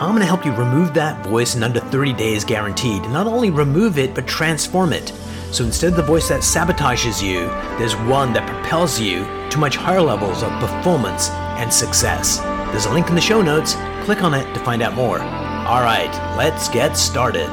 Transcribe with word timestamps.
I'm 0.00 0.10
going 0.10 0.20
to 0.20 0.26
help 0.26 0.44
you 0.44 0.54
remove 0.54 0.94
that 0.94 1.26
voice 1.26 1.56
in 1.56 1.64
under 1.64 1.80
30 1.80 2.12
days 2.12 2.44
guaranteed. 2.44 3.02
Not 3.10 3.26
only 3.26 3.50
remove 3.50 3.98
it, 3.98 4.14
but 4.14 4.28
transform 4.28 4.92
it. 4.92 5.08
So 5.50 5.64
instead 5.64 5.90
of 5.90 5.96
the 5.96 6.04
voice 6.04 6.28
that 6.28 6.42
sabotages 6.42 7.20
you, 7.20 7.46
there's 7.78 7.96
one 7.96 8.32
that 8.34 8.48
propels 8.48 9.00
you 9.00 9.24
to 9.50 9.58
much 9.58 9.74
higher 9.74 10.00
levels 10.00 10.44
of 10.44 10.52
performance 10.60 11.30
and 11.30 11.74
success. 11.74 12.38
There's 12.70 12.86
a 12.86 12.92
link 12.92 13.08
in 13.08 13.16
the 13.16 13.20
show 13.20 13.42
notes. 13.42 13.74
Click 14.04 14.22
on 14.22 14.34
it 14.34 14.54
to 14.54 14.60
find 14.60 14.82
out 14.82 14.94
more. 14.94 15.18
All 15.18 15.82
right, 15.82 16.12
let's 16.38 16.68
get 16.68 16.96
started. 16.96 17.48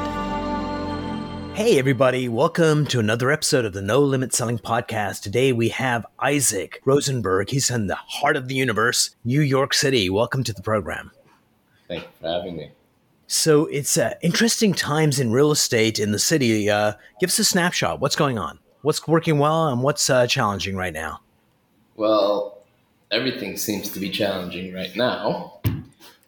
Hey, 1.56 1.80
everybody, 1.80 2.28
welcome 2.28 2.86
to 2.86 3.00
another 3.00 3.32
episode 3.32 3.64
of 3.64 3.72
the 3.72 3.82
No 3.82 3.98
Limit 3.98 4.32
Selling 4.32 4.60
Podcast. 4.60 5.22
Today 5.22 5.52
we 5.52 5.70
have 5.70 6.06
Isaac 6.20 6.80
Rosenberg. 6.84 7.50
He's 7.50 7.70
in 7.70 7.88
the 7.88 7.96
heart 7.96 8.36
of 8.36 8.46
the 8.46 8.54
universe, 8.54 9.16
New 9.24 9.40
York 9.40 9.74
City. 9.74 10.08
Welcome 10.08 10.44
to 10.44 10.52
the 10.52 10.62
program. 10.62 11.10
Thank 11.88 12.02
you 12.02 12.08
for 12.20 12.28
having 12.28 12.56
me. 12.56 12.70
So 13.28 13.66
it's 13.66 13.98
uh, 13.98 14.14
interesting 14.22 14.72
times 14.72 15.18
in 15.18 15.32
real 15.32 15.50
estate 15.50 15.98
in 15.98 16.12
the 16.12 16.18
city. 16.18 16.70
Uh, 16.70 16.92
give 17.20 17.28
us 17.28 17.38
a 17.38 17.44
snapshot. 17.44 18.00
What's 18.00 18.16
going 18.16 18.38
on? 18.38 18.58
What's 18.82 19.06
working 19.08 19.38
well 19.38 19.68
and 19.68 19.82
what's 19.82 20.08
uh, 20.08 20.26
challenging 20.26 20.76
right 20.76 20.92
now? 20.92 21.20
Well, 21.96 22.58
everything 23.10 23.56
seems 23.56 23.90
to 23.90 23.98
be 23.98 24.10
challenging 24.10 24.72
right 24.72 24.94
now. 24.94 25.60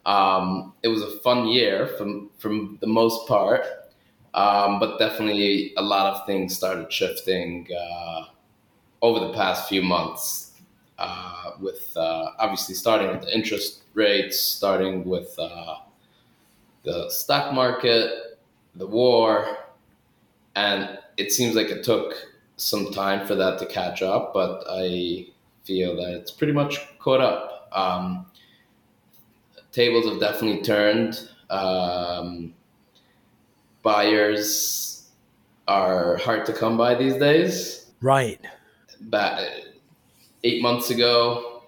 Um, 0.06 0.73
it 0.83 0.89
was 0.89 1.03
a 1.03 1.19
fun 1.19 1.48
year 1.48 1.86
from 1.86 2.31
from 2.39 2.79
the 2.81 2.86
most 2.86 3.29
part, 3.29 3.64
um, 4.34 4.81
but 4.81 4.98
definitely 4.98 5.75
a 5.77 5.83
lot 5.83 6.14
of 6.14 6.27
things 6.27 6.56
started 6.56 6.91
shifting 6.92 7.69
uh, 7.79 8.25
over 9.03 9.20
the 9.27 9.34
past 9.34 9.69
few 9.69 9.83
months. 9.83 10.48
Uh, 10.99 11.53
with 11.61 11.97
uh, 11.97 12.33
obviously 12.41 12.75
starting 12.75 13.09
with 13.09 13.23
the 13.23 13.33
interest 13.35 13.83
rates, 13.95 14.41
starting 14.41 15.05
with 15.05 15.33
uh, 15.39 15.77
the 16.83 17.09
stock 17.09 17.55
market, 17.55 18.39
the 18.75 18.87
war, 18.87 19.59
and 20.57 20.99
it 21.17 21.33
seems 21.33 21.55
like 21.55 21.69
it 21.69 21.85
took 21.85 22.15
some 22.57 22.91
time 22.91 23.27
for 23.27 23.37
that 23.37 23.59
to 23.61 23.67
catch 23.67 24.03
up, 24.03 24.35
but 24.35 24.65
I 24.69 25.29
feel 25.65 25.95
that 25.97 26.15
it's 26.15 26.33
pretty 26.33 26.53
much 26.53 26.81
caught 26.99 27.21
up. 27.21 27.69
Um, 27.73 28.27
tables 29.71 30.07
have 30.07 30.19
definitely 30.19 30.63
turned. 30.63 31.29
Um, 31.51 32.55
buyers 33.83 35.09
are 35.69 36.17
hard 36.17 36.47
to 36.47 36.53
come 36.53 36.77
by 36.77 36.95
these 36.95 37.15
days. 37.15 37.87
Right. 38.01 38.41
But 39.03 39.49
eight 40.44 40.62
months 40.62 40.91
ago, 40.91 41.62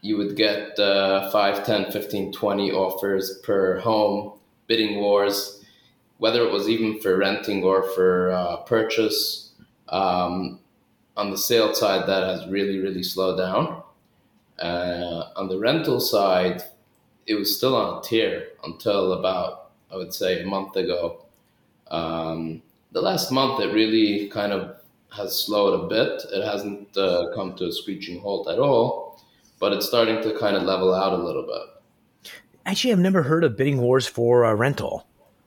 you 0.00 0.16
would 0.16 0.36
get 0.36 0.78
uh, 0.78 1.30
5, 1.30 1.64
10, 1.64 1.92
15, 1.92 2.32
20 2.32 2.72
offers 2.72 3.38
per 3.44 3.78
home, 3.78 4.32
bidding 4.66 4.98
wars, 4.98 5.64
whether 6.18 6.44
it 6.44 6.52
was 6.52 6.68
even 6.68 7.00
for 7.00 7.16
renting 7.16 7.62
or 7.62 7.82
for 7.82 8.32
uh, 8.32 8.56
purchase. 8.58 9.50
Um, 9.88 10.58
on 11.16 11.30
the 11.30 11.38
sale 11.38 11.74
side, 11.74 12.08
that 12.08 12.24
has 12.24 12.48
really, 12.48 12.78
really 12.78 13.02
slowed 13.02 13.38
down. 13.38 13.82
Uh, 14.58 15.28
on 15.36 15.48
the 15.48 15.58
rental 15.58 16.00
side, 16.00 16.62
it 17.26 17.34
was 17.34 17.56
still 17.56 17.76
on 17.76 17.98
a 17.98 18.02
tear 18.02 18.48
until 18.64 19.12
about, 19.12 19.70
I 19.92 19.96
would 19.96 20.12
say, 20.12 20.42
a 20.42 20.46
month 20.46 20.76
ago. 20.76 21.26
Um, 21.90 22.62
the 22.92 23.00
last 23.00 23.30
month, 23.30 23.60
it 23.60 23.72
really 23.72 24.28
kind 24.28 24.52
of 24.52 24.81
has 25.12 25.44
slowed 25.44 25.84
a 25.84 25.86
bit. 25.86 26.22
It 26.32 26.44
hasn't 26.44 26.96
uh, 26.96 27.26
come 27.34 27.54
to 27.56 27.66
a 27.66 27.72
screeching 27.72 28.20
halt 28.20 28.48
at 28.48 28.58
all, 28.58 29.20
but 29.60 29.72
it's 29.72 29.86
starting 29.86 30.22
to 30.22 30.38
kind 30.38 30.56
of 30.56 30.62
level 30.62 30.94
out 30.94 31.12
a 31.12 31.22
little 31.22 31.42
bit. 31.42 32.32
Actually, 32.64 32.92
I've 32.92 32.98
never 32.98 33.22
heard 33.22 33.44
of 33.44 33.56
bidding 33.56 33.80
wars 33.80 34.06
for 34.06 34.44
a 34.44 34.54
rental. 34.54 35.06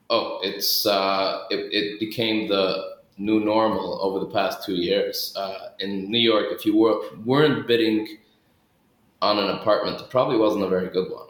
Oh, 0.10 0.40
it's 0.44 0.86
uh, 0.86 1.44
it, 1.50 1.74
it 1.74 2.00
became 2.00 2.48
the 2.48 2.96
new 3.18 3.40
normal 3.40 4.00
over 4.02 4.20
the 4.20 4.32
past 4.32 4.64
two 4.64 4.76
years. 4.76 5.34
Uh, 5.36 5.70
in 5.80 6.12
New 6.12 6.20
York, 6.20 6.48
if 6.52 6.66
you 6.66 6.76
were, 6.78 7.02
weren't 7.24 7.68
bidding 7.68 8.18
on 9.22 9.40
an 9.40 9.50
apartment, 9.50 10.00
it 10.00 10.10
probably 10.10 10.38
wasn't 10.38 10.64
a 10.64 10.68
very 10.68 10.90
good 10.90 11.12
one. 11.12 11.28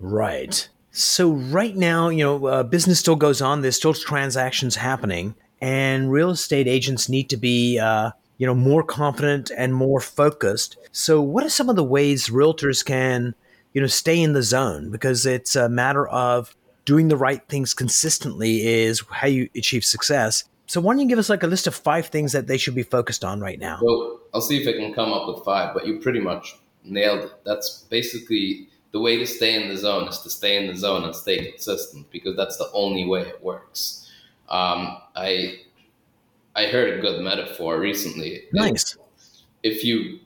Right. 0.00 0.68
So 0.90 1.30
right 1.30 1.76
now, 1.76 2.08
you 2.08 2.24
know, 2.24 2.46
uh, 2.46 2.62
business 2.62 2.98
still 2.98 3.16
goes 3.16 3.42
on. 3.42 3.60
There's 3.60 3.76
still 3.76 3.94
transactions 3.94 4.74
happening, 4.76 5.34
and 5.60 6.10
real 6.10 6.30
estate 6.30 6.68
agents 6.68 7.08
need 7.08 7.28
to 7.30 7.36
be, 7.36 7.78
uh, 7.78 8.10
you 8.38 8.46
know, 8.46 8.54
more 8.54 8.82
confident 8.82 9.50
and 9.56 9.74
more 9.74 10.00
focused. 10.00 10.76
So, 10.92 11.20
what 11.20 11.44
are 11.44 11.50
some 11.50 11.68
of 11.68 11.76
the 11.76 11.84
ways 11.84 12.28
realtors 12.28 12.84
can, 12.84 13.34
you 13.72 13.80
know, 13.80 13.86
stay 13.86 14.20
in 14.20 14.32
the 14.32 14.42
zone? 14.42 14.90
Because 14.90 15.26
it's 15.26 15.56
a 15.56 15.68
matter 15.68 16.06
of 16.08 16.54
doing 16.88 17.08
the 17.08 17.16
right 17.18 17.46
things 17.48 17.74
consistently 17.74 18.66
is 18.66 19.02
how 19.10 19.26
you 19.26 19.46
achieve 19.54 19.84
success. 19.84 20.44
So 20.68 20.80
why 20.80 20.94
don't 20.94 21.00
you 21.00 21.08
give 21.08 21.18
us 21.18 21.28
like 21.28 21.42
a 21.42 21.46
list 21.46 21.66
of 21.66 21.74
five 21.74 22.06
things 22.06 22.32
that 22.32 22.46
they 22.46 22.56
should 22.56 22.74
be 22.74 22.82
focused 22.82 23.26
on 23.26 23.40
right 23.40 23.58
now? 23.58 23.78
Well, 23.82 24.20
I'll 24.32 24.40
see 24.40 24.62
if 24.62 24.66
I 24.66 24.72
can 24.72 24.94
come 24.94 25.12
up 25.12 25.28
with 25.28 25.44
five, 25.44 25.74
but 25.74 25.86
you 25.86 25.98
pretty 25.98 26.20
much 26.20 26.56
nailed 26.84 27.24
it. 27.24 27.32
That's 27.44 27.86
basically 27.90 28.68
the 28.92 29.00
way 29.00 29.18
to 29.18 29.26
stay 29.26 29.62
in 29.62 29.68
the 29.68 29.76
zone 29.76 30.08
is 30.08 30.20
to 30.20 30.30
stay 30.30 30.56
in 30.56 30.66
the 30.66 30.74
zone 30.74 31.04
and 31.04 31.14
stay 31.14 31.50
consistent 31.50 32.10
because 32.10 32.36
that's 32.36 32.56
the 32.56 32.70
only 32.72 33.04
way 33.06 33.20
it 33.20 33.42
works. 33.42 34.07
Um, 34.50 34.98
I 35.14 35.60
I 36.54 36.66
heard 36.66 36.98
a 36.98 37.02
good 37.02 37.22
metaphor 37.22 37.78
recently. 37.78 38.44
Nice. 38.52 38.96
If 39.62 39.84
you 39.84 40.20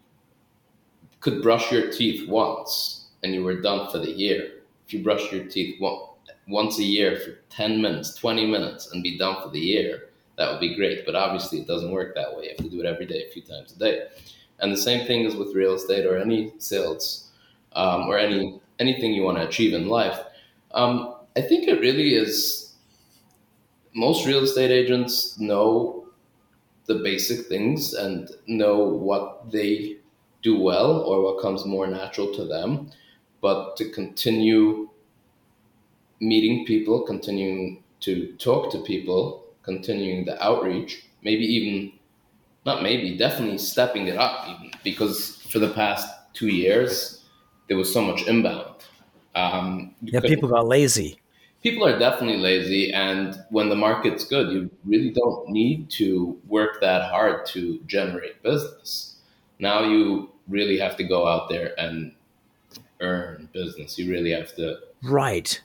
could 1.21 1.43
brush 1.43 1.71
your 1.71 1.91
teeth 1.91 2.29
once 2.29 3.07
and 3.23 3.35
you 3.35 3.43
were 3.45 3.61
done 3.61 3.91
for 3.91 3.99
the 3.99 4.11
year, 4.11 4.61
if 4.87 4.93
you 4.93 5.03
brush 5.03 5.31
your 5.33 5.45
teeth 5.45 5.81
once 6.49 6.79
a 6.79 6.83
year 6.83 7.19
for 7.21 7.39
10 7.51 7.81
minutes, 7.81 8.15
20 8.15 8.47
minutes, 8.47 8.93
and 8.93 9.03
be 9.03 9.17
done 9.19 9.43
for 9.43 9.49
the 9.51 9.61
year, 9.61 10.09
that 10.37 10.51
would 10.51 10.61
be 10.61 10.75
great. 10.75 11.07
But 11.07 11.15
obviously, 11.15 11.61
it 11.61 11.67
doesn't 11.67 11.93
work 11.93 12.15
that 12.15 12.37
way. 12.37 12.45
If 12.45 12.59
you 12.59 12.65
have 12.65 12.71
to 12.71 12.77
do 12.77 12.81
it 12.81 12.87
every 12.87 13.07
day, 13.07 13.25
a 13.29 13.33
few 13.33 13.43
times 13.43 13.73
a 13.73 13.79
day. 13.79 14.07
And 14.61 14.73
the 14.73 14.77
same 14.77 15.07
thing 15.07 15.25
is 15.25 15.35
with 15.35 15.55
real 15.55 15.75
estate 15.75 16.07
or 16.07 16.17
any 16.17 16.53
sales 16.59 17.31
um, 17.75 18.03
or 18.03 18.19
any 18.19 18.61
anything 18.79 19.13
you 19.13 19.23
want 19.23 19.39
to 19.39 19.47
achieve 19.47 19.75
in 19.75 19.89
life. 19.89 20.19
Um, 20.73 21.17
I 21.37 21.43
think 21.43 21.69
it 21.69 21.81
really 21.81 22.15
is. 22.15 22.72
Most 23.95 24.27
real 24.27 24.43
estate 24.43 24.71
agents 24.71 25.39
know 25.39 26.07
the 26.87 26.97
basic 26.97 27.47
things 27.47 27.95
and 27.95 28.31
know 28.47 28.79
what 28.79 29.51
they 29.51 29.99
do 30.43 30.59
well 30.61 31.01
or 31.03 31.23
what 31.23 31.41
comes 31.41 31.65
more 31.65 31.87
natural 31.87 32.35
to 32.35 32.45
them. 32.45 32.91
But 33.41 33.77
to 33.77 33.91
continue 33.91 34.89
meeting 36.21 36.65
people, 36.65 37.03
continuing 37.03 37.83
to 38.01 38.33
talk 38.39 38.71
to 38.73 38.79
people, 38.83 39.45
continuing 39.63 40.25
the 40.25 40.43
outreach, 40.43 41.07
maybe 41.23 41.45
even 41.45 41.93
not 42.65 42.83
maybe, 42.83 43.17
definitely 43.17 43.59
stepping 43.59 44.07
it 44.07 44.17
up 44.17 44.49
even 44.49 44.71
because 44.85 45.43
for 45.51 45.59
the 45.59 45.71
past 45.71 46.09
two 46.33 46.49
years 46.49 47.25
there 47.69 47.77
was 47.77 47.93
so 47.93 48.03
much 48.03 48.23
inbound. 48.27 48.77
Um, 49.35 49.95
yeah, 50.03 50.21
people 50.21 50.49
got 50.49 50.67
lazy. 50.67 51.19
People 51.63 51.87
are 51.87 51.99
definitely 51.99 52.39
lazy, 52.39 52.93
and 52.93 53.39
when 53.51 53.69
the 53.69 53.77
market's 53.77 54.25
good, 54.25 54.53
you 54.53 54.71
really 54.85 55.11
don't 55.11 55.49
need 55.49 55.89
to 55.91 56.39
work 56.49 56.81
that 56.81 57.11
hard 57.11 57.47
to 57.47 57.79
generate 57.87 58.43
business. 58.43 59.17
Now 59.59 59.85
you 59.85 60.31
really 60.49 60.79
have 60.79 60.97
to 60.97 61.05
go 61.05 61.27
out 61.27 61.49
there 61.49 61.79
and 61.79 62.13
earn 63.01 63.49
business. 63.53 63.99
You 63.99 64.11
really 64.11 64.33
have 64.33 64.55
to 64.57 64.79
Right. 65.03 65.61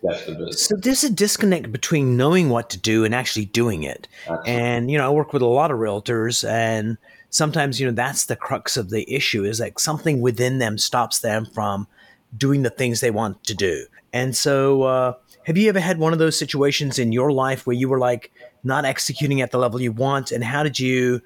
So 0.52 0.76
there's 0.78 1.04
a 1.04 1.12
disconnect 1.12 1.72
between 1.72 2.18
knowing 2.18 2.50
what 2.50 2.72
to 2.72 2.78
do 2.78 3.06
and 3.06 3.14
actually 3.14 3.46
doing 3.46 3.84
it. 3.84 4.08
Absolutely. 4.22 4.52
And 4.52 4.92
you 4.92 4.98
know, 4.98 5.06
I 5.06 5.14
work 5.14 5.32
with 5.32 5.44
a 5.44 5.48
lot 5.48 5.70
of 5.70 5.78
realtors 5.78 6.48
and 6.48 6.98
sometimes, 7.30 7.80
you 7.80 7.86
know, 7.86 7.94
that's 7.94 8.26
the 8.26 8.36
crux 8.36 8.78
of 8.78 8.90
the 8.90 9.12
issue 9.14 9.44
is 9.44 9.60
like 9.60 9.80
something 9.80 10.22
within 10.22 10.58
them 10.58 10.80
stops 10.80 11.20
them 11.20 11.46
from 11.46 11.88
doing 12.36 12.64
the 12.64 12.72
things 12.72 13.00
they 13.00 13.12
want 13.12 13.44
to 13.44 13.54
do. 13.54 13.86
And 14.12 14.36
so 14.36 14.84
uh, 14.84 15.14
have 15.48 15.56
you 15.56 15.70
ever 15.70 15.80
had 15.80 15.98
one 15.98 16.12
of 16.12 16.20
those 16.20 16.38
situations 16.38 17.00
in 17.00 17.14
your 17.14 17.32
life 17.32 17.66
where 17.66 17.74
you 17.74 17.88
were 17.88 18.00
like 18.00 18.34
not 18.66 18.84
executing 18.84 19.40
at 19.40 19.52
the 19.52 19.58
level 19.58 19.82
you 19.82 19.94
want 19.94 20.30
and 20.30 20.44
how 20.44 20.62
did 20.62 20.78
you 20.78 21.22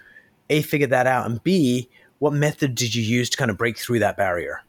A 0.51 0.61
figure 0.61 0.85
that 0.85 1.07
out 1.07 1.25
and 1.25 1.43
B 1.43 1.89
what 2.19 2.31
method 2.31 2.75
did 2.75 2.93
you 2.93 3.01
use 3.01 3.31
to 3.31 3.37
kind 3.37 3.49
of 3.49 3.57
break 3.57 3.79
through 3.79 3.97
that 3.97 4.15
barrier? 4.15 4.61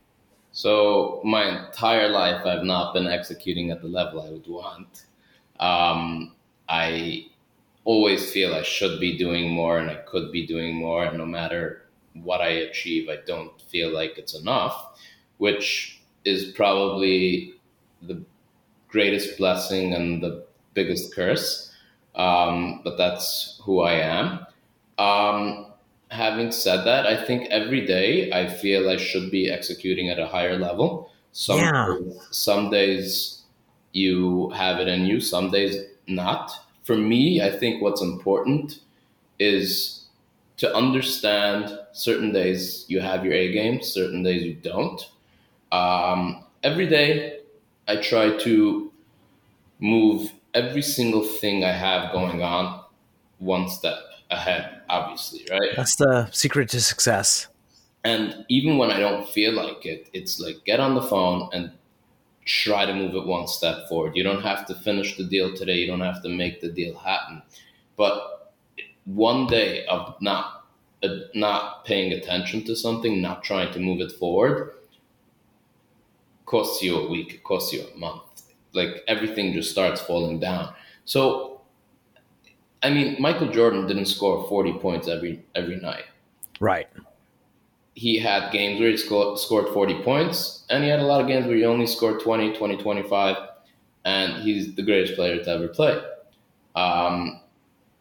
So 0.52 1.20
my 1.22 1.66
entire 1.66 2.08
life, 2.08 2.46
I've 2.46 2.64
not 2.64 2.94
been 2.94 3.06
executing 3.06 3.70
at 3.70 3.82
the 3.82 3.88
level 3.88 4.22
I 4.22 4.30
would 4.30 4.46
want. 4.46 5.04
Um, 5.60 6.34
I 6.70 7.26
always 7.84 8.32
feel 8.32 8.54
I 8.54 8.62
should 8.62 9.00
be 9.00 9.18
doing 9.18 9.50
more 9.50 9.78
and 9.78 9.90
I 9.90 9.96
could 9.96 10.32
be 10.32 10.46
doing 10.46 10.76
more, 10.76 11.04
and 11.04 11.18
no 11.18 11.26
matter 11.26 11.82
what 12.14 12.40
I 12.40 12.48
achieve, 12.48 13.10
I 13.10 13.18
don't 13.26 13.60
feel 13.60 13.92
like 13.92 14.16
it's 14.16 14.34
enough, 14.34 14.98
which 15.36 16.00
is 16.24 16.52
probably 16.52 17.52
the 18.00 18.24
greatest 18.92 19.38
blessing 19.38 19.94
and 19.94 20.22
the 20.22 20.44
biggest 20.74 21.14
curse. 21.14 21.72
Um, 22.14 22.82
but 22.84 22.96
that's 22.98 23.60
who 23.64 23.80
I 23.80 23.94
am. 23.94 24.46
Um, 24.98 25.66
having 26.10 26.52
said 26.52 26.84
that, 26.84 27.06
I 27.06 27.24
think 27.24 27.48
every 27.50 27.86
day 27.86 28.30
I 28.32 28.48
feel 28.48 28.88
I 28.90 28.98
should 28.98 29.30
be 29.30 29.50
executing 29.50 30.10
at 30.10 30.18
a 30.18 30.26
higher 30.26 30.58
level. 30.58 31.10
Some 31.32 31.58
Yeah. 31.60 31.96
some 32.30 32.70
days 32.70 33.42
you 33.92 34.50
have 34.50 34.78
it 34.80 34.88
in 34.88 35.06
you, 35.06 35.20
some 35.20 35.50
days 35.50 35.76
not. 36.06 36.52
For 36.82 36.96
me, 36.96 37.40
I 37.40 37.50
think 37.50 37.82
what's 37.82 38.02
important 38.02 38.80
is 39.38 40.04
to 40.58 40.74
understand 40.74 41.78
certain 41.92 42.32
days 42.32 42.84
you 42.88 43.00
have 43.00 43.24
your 43.24 43.34
A 43.34 43.52
game, 43.52 43.82
certain 43.82 44.22
days 44.22 44.42
you 44.42 44.54
don't. 44.54 45.00
Um, 45.72 46.44
every 46.62 46.86
day, 46.86 47.40
I 47.88 47.96
try 47.96 48.36
to 48.38 48.92
move 49.80 50.32
every 50.54 50.82
single 50.82 51.24
thing 51.24 51.64
I 51.64 51.72
have 51.72 52.12
going 52.12 52.42
on 52.42 52.84
one 53.38 53.68
step 53.68 53.98
ahead, 54.30 54.80
obviously, 54.88 55.46
right? 55.50 55.70
That's 55.76 55.96
the 55.96 56.28
secret 56.30 56.68
to 56.70 56.80
success. 56.80 57.48
And 58.04 58.44
even 58.48 58.78
when 58.78 58.90
I 58.90 58.98
don't 58.98 59.28
feel 59.28 59.52
like 59.52 59.84
it, 59.86 60.08
it's 60.12 60.40
like 60.40 60.64
get 60.64 60.80
on 60.80 60.94
the 60.94 61.02
phone 61.02 61.48
and 61.52 61.72
try 62.44 62.84
to 62.84 62.94
move 62.94 63.14
it 63.14 63.26
one 63.26 63.46
step 63.46 63.88
forward. 63.88 64.16
You 64.16 64.24
don't 64.24 64.42
have 64.42 64.66
to 64.66 64.74
finish 64.74 65.16
the 65.16 65.24
deal 65.24 65.54
today, 65.54 65.76
you 65.76 65.86
don't 65.86 66.00
have 66.00 66.22
to 66.22 66.28
make 66.28 66.60
the 66.60 66.68
deal 66.68 66.96
happen. 66.98 67.42
But 67.96 68.52
one 69.04 69.46
day 69.46 69.84
of 69.86 70.16
not 70.20 70.64
uh, 71.02 71.16
not 71.34 71.84
paying 71.84 72.12
attention 72.12 72.64
to 72.64 72.76
something, 72.76 73.20
not 73.20 73.42
trying 73.42 73.72
to 73.72 73.80
move 73.80 74.00
it 74.00 74.12
forward, 74.12 74.72
costs 76.52 76.82
you 76.84 76.96
a 76.98 77.10
week, 77.10 77.34
it 77.34 77.44
costs 77.44 77.72
you 77.74 77.82
a 77.94 77.98
month. 77.98 78.22
Like 78.74 78.92
everything 79.08 79.52
just 79.54 79.70
starts 79.72 80.00
falling 80.02 80.40
down. 80.40 80.74
So, 81.04 81.62
I 82.82 82.90
mean, 82.90 83.16
Michael 83.20 83.48
Jordan 83.50 83.86
didn't 83.86 84.06
score 84.06 84.46
40 84.48 84.74
points 84.78 85.08
every 85.08 85.44
every 85.54 85.76
night 85.76 86.04
Right. 86.60 86.88
he 87.94 88.18
had 88.18 88.52
games 88.52 88.80
where 88.80 88.90
he 88.90 88.96
scored, 88.96 89.38
scored 89.38 89.68
40 89.68 90.02
points, 90.02 90.64
and 90.70 90.82
he 90.82 90.88
had 90.90 91.00
a 91.00 91.04
lot 91.04 91.20
of 91.20 91.26
games 91.28 91.46
where 91.46 91.56
he 91.56 91.64
only 91.64 91.86
scored 91.86 92.20
20, 92.20 92.54
20, 92.56 92.76
25, 92.78 93.36
and 94.04 94.42
he's 94.42 94.74
the 94.74 94.82
greatest 94.82 95.14
player 95.14 95.42
to 95.44 95.50
ever 95.50 95.68
play. 95.68 96.00
Um, 96.74 97.40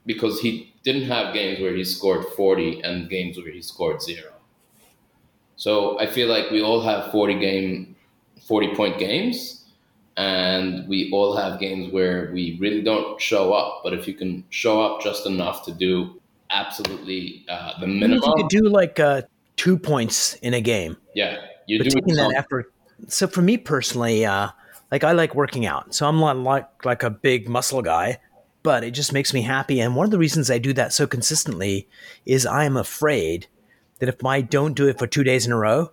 because 0.06 0.42
he 0.42 0.74
didn't 0.84 1.04
have 1.10 1.34
games 1.34 1.60
where 1.62 1.76
he 1.76 1.84
scored 1.86 2.26
40 2.38 2.82
and 2.84 3.10
games 3.10 3.38
where 3.38 3.52
he 3.52 3.62
scored 3.62 4.02
zero. 4.02 4.34
So 5.56 6.00
I 6.00 6.08
feel 6.08 6.28
like 6.28 6.50
we 6.52 6.62
all 6.62 6.82
have 6.82 7.12
40 7.12 7.40
game, 7.40 7.91
40 8.48 8.76
point 8.76 9.00
games, 9.00 9.66
and 10.18 10.88
we 10.88 11.10
all 11.12 11.36
have 11.36 11.60
games 11.60 11.92
where 11.92 12.32
we 12.34 12.58
really 12.60 12.82
don't 12.82 13.20
show 13.22 13.54
up. 13.54 13.82
But 13.84 13.94
if 13.94 14.08
you 14.08 14.14
can 14.14 14.44
show 14.50 14.82
up 14.82 15.02
just 15.02 15.26
enough 15.26 15.66
to 15.66 15.72
do 15.72 16.20
absolutely 16.50 17.46
uh, 17.50 17.80
the 17.80 17.88
minimum, 17.88 18.24
you 18.24 18.34
could 18.36 18.50
do 18.50 18.70
like 18.70 19.00
uh, 19.00 19.24
two 19.56 19.78
points 19.78 20.36
in 20.36 20.54
a 20.54 20.62
game, 20.62 20.98
yeah, 21.16 21.38
you 21.68 21.80
but 21.80 21.86
do 21.86 21.90
taking 21.92 22.16
that 22.16 22.34
effort. 22.36 22.74
So 23.08 23.28
for 23.28 23.42
me 23.42 23.58
personally, 23.58 24.26
uh, 24.26 24.50
like 24.92 25.04
I 25.04 25.14
like 25.14 25.36
working 25.36 25.66
out, 25.66 25.94
so 25.94 26.08
I'm 26.08 26.20
not 26.20 26.38
like 26.38 26.86
like 26.86 27.04
a 27.04 27.10
big 27.10 27.48
muscle 27.48 27.82
guy, 27.82 28.20
but 28.64 28.84
it 28.84 28.92
just 28.92 29.14
makes 29.14 29.34
me 29.34 29.42
happy. 29.42 29.80
And 29.80 29.96
one 29.96 30.06
of 30.06 30.12
the 30.12 30.18
reasons 30.18 30.52
I 30.52 30.58
do 30.58 30.74
that 30.74 30.94
so 30.94 31.08
consistently 31.08 31.88
is 32.26 32.46
I 32.46 32.66
am 32.66 32.78
afraid 32.78 33.48
that 34.00 34.10
if 34.10 34.26
I 34.26 34.42
don't 34.42 34.74
do 34.74 34.88
it 34.88 35.00
for 35.00 35.08
two 35.08 35.24
days 35.24 35.46
in 35.46 35.52
a 35.52 35.58
row, 35.58 35.92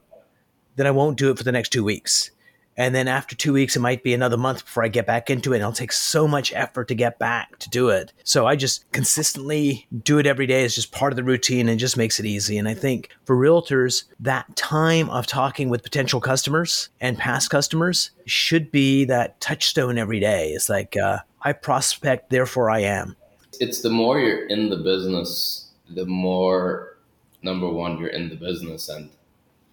then 0.76 0.86
I 0.86 0.90
won't 0.90 1.18
do 1.18 1.30
it 1.30 1.38
for 1.38 1.44
the 1.44 1.52
next 1.52 1.70
two 1.70 1.84
weeks. 1.84 2.30
And 2.78 2.94
then 2.94 3.08
after 3.08 3.36
two 3.36 3.52
weeks, 3.52 3.75
it 3.76 3.80
might 3.80 4.04
be 4.04 4.14
another 4.14 4.36
month 4.36 4.64
before 4.64 4.84
I 4.84 4.88
get 4.88 5.04
back 5.04 5.28
into 5.28 5.52
it. 5.52 5.56
And 5.56 5.62
it'll 5.62 5.72
take 5.72 5.92
so 5.92 6.28
much 6.28 6.52
effort 6.54 6.88
to 6.88 6.94
get 6.94 7.19
back 7.19 7.58
to 7.58 7.69
do 7.69 7.88
it. 7.88 8.12
So 8.22 8.46
I 8.46 8.54
just 8.54 8.90
consistently 8.92 9.86
do 10.04 10.19
it 10.19 10.26
every 10.26 10.46
day. 10.46 10.64
It's 10.64 10.76
just 10.76 10.92
part 10.92 11.12
of 11.12 11.16
the 11.16 11.25
routine 11.25 11.69
and 11.69 11.80
just 11.80 11.96
makes 11.96 12.20
it 12.20 12.25
easy. 12.25 12.56
And 12.56 12.69
I 12.69 12.75
think 12.75 13.10
for 13.25 13.36
realtors, 13.36 14.04
that 14.20 14.54
time 14.54 15.10
of 15.10 15.26
talking 15.26 15.69
with 15.69 15.82
potential 15.82 16.20
customers 16.20 16.88
and 17.00 17.19
past 17.19 17.50
customers 17.50 18.12
should 18.26 18.70
be 18.70 19.04
that 19.06 19.40
touchstone 19.40 19.98
every 19.98 20.20
day. 20.20 20.50
It's 20.50 20.69
like, 20.69 20.96
uh, 20.96 21.19
I 21.42 21.52
prospect, 21.52 22.31
therefore 22.31 22.70
I 22.70 22.81
am. 22.81 23.16
it's 23.60 23.82
the 23.82 23.90
more 23.90 24.20
you're 24.20 24.46
in 24.46 24.70
the 24.70 24.76
business, 24.76 25.70
the 25.88 26.06
more 26.06 26.96
number 27.42 27.69
one 27.69 27.98
you're 27.98 28.08
in 28.08 28.28
the 28.28 28.36
business 28.36 28.88
and 28.88 29.10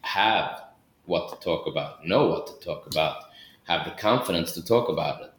have 0.02 0.65
what 1.06 1.30
to 1.30 1.44
talk 1.44 1.68
about, 1.68 2.06
know 2.06 2.28
what 2.28 2.48
to 2.48 2.66
talk 2.66 2.88
about, 2.88 3.18
have 3.66 3.86
the 3.86 3.92
confidence 3.92 4.54
to 4.54 4.64
talk 4.64 4.90
about 4.90 5.22
it. 5.22 5.34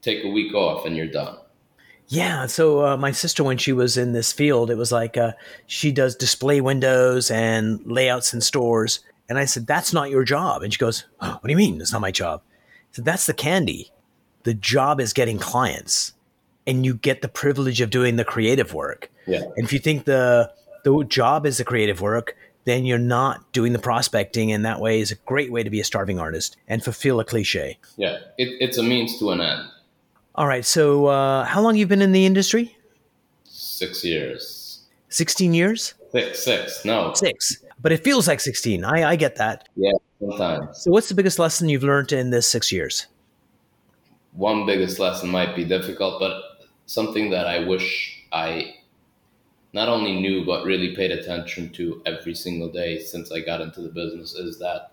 Take 0.00 0.24
a 0.24 0.28
week 0.28 0.54
off 0.54 0.84
and 0.84 0.96
you're 0.96 1.06
done. 1.06 1.36
Yeah. 2.08 2.46
So 2.46 2.84
uh, 2.84 2.96
my 2.96 3.12
sister, 3.12 3.44
when 3.44 3.58
she 3.58 3.72
was 3.72 3.96
in 3.96 4.12
this 4.12 4.32
field, 4.32 4.70
it 4.70 4.76
was 4.76 4.92
like 4.92 5.16
uh, 5.16 5.32
she 5.66 5.92
does 5.92 6.16
display 6.16 6.60
windows 6.60 7.30
and 7.30 7.80
layouts 7.86 8.34
in 8.34 8.40
stores. 8.40 9.00
And 9.28 9.38
I 9.38 9.46
said, 9.46 9.66
"That's 9.66 9.92
not 9.92 10.10
your 10.10 10.24
job." 10.24 10.62
And 10.62 10.72
she 10.72 10.78
goes, 10.78 11.04
oh, 11.20 11.30
"What 11.30 11.44
do 11.44 11.50
you 11.50 11.56
mean? 11.56 11.80
It's 11.80 11.92
not 11.92 12.00
my 12.00 12.10
job?" 12.10 12.42
I 12.44 12.96
said, 12.96 13.04
"That's 13.04 13.26
the 13.26 13.32
candy. 13.32 13.90
The 14.42 14.52
job 14.52 15.00
is 15.00 15.12
getting 15.12 15.38
clients, 15.38 16.12
and 16.66 16.84
you 16.84 16.94
get 16.94 17.22
the 17.22 17.28
privilege 17.28 17.80
of 17.80 17.90
doing 17.90 18.16
the 18.16 18.24
creative 18.24 18.74
work. 18.74 19.10
Yeah. 19.26 19.42
And 19.56 19.64
if 19.64 19.72
you 19.72 19.78
think 19.78 20.04
the 20.04 20.52
the 20.84 21.04
job 21.04 21.46
is 21.46 21.58
the 21.58 21.64
creative 21.64 22.00
work, 22.00 22.36
then 22.64 22.84
you're 22.84 22.98
not 22.98 23.52
doing 23.52 23.72
the 23.72 23.78
prospecting, 23.78 24.52
and 24.52 24.64
that 24.64 24.80
way 24.80 25.00
is 25.00 25.10
a 25.10 25.16
great 25.26 25.50
way 25.50 25.62
to 25.62 25.70
be 25.70 25.80
a 25.80 25.84
starving 25.84 26.18
artist 26.18 26.56
and 26.68 26.82
fulfill 26.82 27.20
a 27.20 27.24
cliche." 27.24 27.78
Yeah. 27.96 28.18
It, 28.38 28.56
it's 28.60 28.78
a 28.78 28.82
means 28.82 29.18
to 29.18 29.30
an 29.30 29.40
end. 29.40 29.68
All 30.34 30.46
right. 30.46 30.64
So, 30.64 31.06
uh, 31.06 31.44
how 31.44 31.60
long 31.60 31.76
you've 31.76 31.88
been 31.88 32.02
in 32.02 32.12
the 32.12 32.24
industry? 32.24 32.76
Six 33.44 34.04
years. 34.04 34.82
Sixteen 35.08 35.52
years. 35.52 35.94
Six, 36.12 36.44
six. 36.44 36.84
No. 36.84 37.12
six, 37.14 37.62
but 37.80 37.90
it 37.90 38.04
feels 38.04 38.28
like 38.28 38.38
16. 38.38 38.84
I, 38.84 39.10
I 39.10 39.16
get 39.16 39.36
that. 39.36 39.68
Yeah, 39.76 39.92
sometimes. 40.20 40.82
So, 40.82 40.90
what's 40.90 41.08
the 41.08 41.14
biggest 41.14 41.38
lesson 41.38 41.68
you've 41.68 41.82
learned 41.82 42.12
in 42.12 42.30
this 42.30 42.46
six 42.46 42.70
years? 42.70 43.06
One 44.32 44.66
biggest 44.66 44.98
lesson 44.98 45.30
might 45.30 45.56
be 45.56 45.64
difficult, 45.64 46.20
but 46.20 46.42
something 46.86 47.30
that 47.30 47.46
I 47.46 47.64
wish 47.66 48.24
I 48.30 48.74
not 49.72 49.88
only 49.88 50.20
knew 50.20 50.44
but 50.44 50.64
really 50.64 50.94
paid 50.94 51.10
attention 51.10 51.70
to 51.70 52.02
every 52.06 52.34
single 52.34 52.70
day 52.70 52.98
since 52.98 53.32
I 53.32 53.40
got 53.40 53.60
into 53.60 53.80
the 53.80 53.88
business 53.88 54.34
is 54.34 54.58
that 54.58 54.92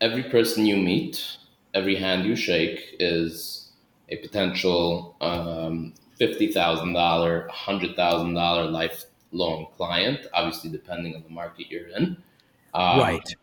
every 0.00 0.24
person 0.24 0.66
you 0.66 0.76
meet, 0.76 1.38
every 1.74 1.96
hand 1.96 2.24
you 2.26 2.36
shake 2.36 2.96
is 2.98 3.70
a 4.10 4.16
potential 4.16 5.16
um, 5.20 5.94
$50,000, 6.20 7.48
$100,000 7.48 8.72
lifelong 8.72 9.66
client, 9.76 10.26
obviously, 10.32 10.70
depending 10.70 11.14
on 11.14 11.22
the 11.22 11.30
market 11.30 11.70
you're 11.70 11.88
in. 11.88 12.16
Um, 12.74 13.00
right. 13.00 13.34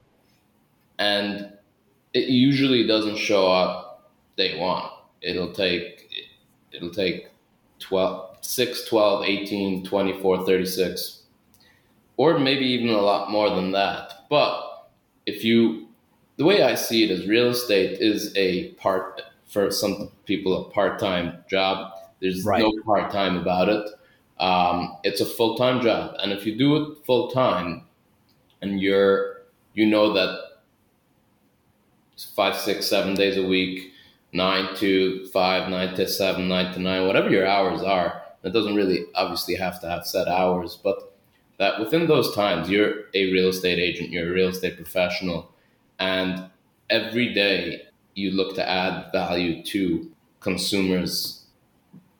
and 1.00 1.54
it 2.14 2.30
usually 2.30 2.86
doesn't 2.86 3.18
show 3.18 3.52
up 3.52 4.12
day 4.38 4.60
one 4.60 4.88
it'll 5.26 5.52
take 5.52 6.10
it'll 6.72 6.92
take 6.92 7.30
12 7.80 8.25
6 8.46 8.86
12 8.88 9.26
18 9.26 9.84
24 9.86 10.46
36 10.46 11.24
or 12.18 12.40
maybe 12.40 12.66
even 12.66 12.90
a 12.90 13.02
lot 13.02 13.32
more 13.32 13.50
than 13.50 13.72
that 13.72 14.26
but 14.30 14.90
if 15.26 15.44
you 15.44 15.88
the 16.38 16.46
way 16.46 16.64
i 16.64 16.76
see 16.76 17.04
it 17.04 17.12
is 17.12 17.28
real 17.28 17.50
estate 17.50 18.00
is 18.02 18.36
a 18.36 18.72
part 18.74 19.22
for 19.48 19.72
some 19.72 20.12
people 20.26 20.68
a 20.68 20.70
part-time 20.72 21.44
job 21.50 21.94
there's 22.22 22.46
Right. 22.46 22.62
no 22.62 22.74
part-time 22.86 23.38
about 23.38 23.70
it 23.70 23.88
um, 24.40 24.98
it's 25.04 25.22
a 25.22 25.26
full-time 25.26 25.82
job 25.82 26.16
and 26.20 26.32
if 26.34 26.46
you 26.46 26.58
do 26.58 26.76
it 26.78 27.06
full-time 27.06 27.84
and 28.62 28.82
you're 28.82 29.44
you 29.74 29.86
know 29.86 30.14
that 30.14 30.40
five, 32.36 32.56
six, 32.56 32.86
seven 32.88 33.14
days 33.16 33.38
a 33.38 33.46
week, 33.46 33.92
nine 34.34 34.76
to 34.76 35.28
five, 35.28 35.70
nine 35.70 35.96
to 35.96 36.08
seven, 36.08 36.48
nine 36.48 36.74
to 36.74 36.80
nine, 36.80 37.08
whatever 37.08 37.30
your 37.30 37.48
hours 37.48 37.82
are. 37.82 38.22
It 38.46 38.54
doesn't 38.54 38.76
really 38.76 39.06
obviously 39.16 39.56
have 39.56 39.82
to 39.82 39.90
have 39.90 40.06
set 40.06 40.28
hours, 40.28 40.80
but 40.82 41.16
that 41.58 41.80
within 41.80 42.08
those 42.08 42.36
times, 42.36 42.70
you're 42.70 43.06
a 43.14 43.32
real 43.32 43.50
estate 43.50 43.80
agent, 43.80 44.10
you're 44.12 44.30
a 44.30 44.34
real 44.34 44.50
estate 44.50 44.76
professional, 44.76 45.52
and 46.00 46.50
every 46.90 47.34
day 47.34 47.82
you 48.14 48.32
look 48.32 48.56
to 48.56 48.70
add 48.70 49.12
value 49.12 49.64
to 49.64 50.12
consumers, 50.40 51.46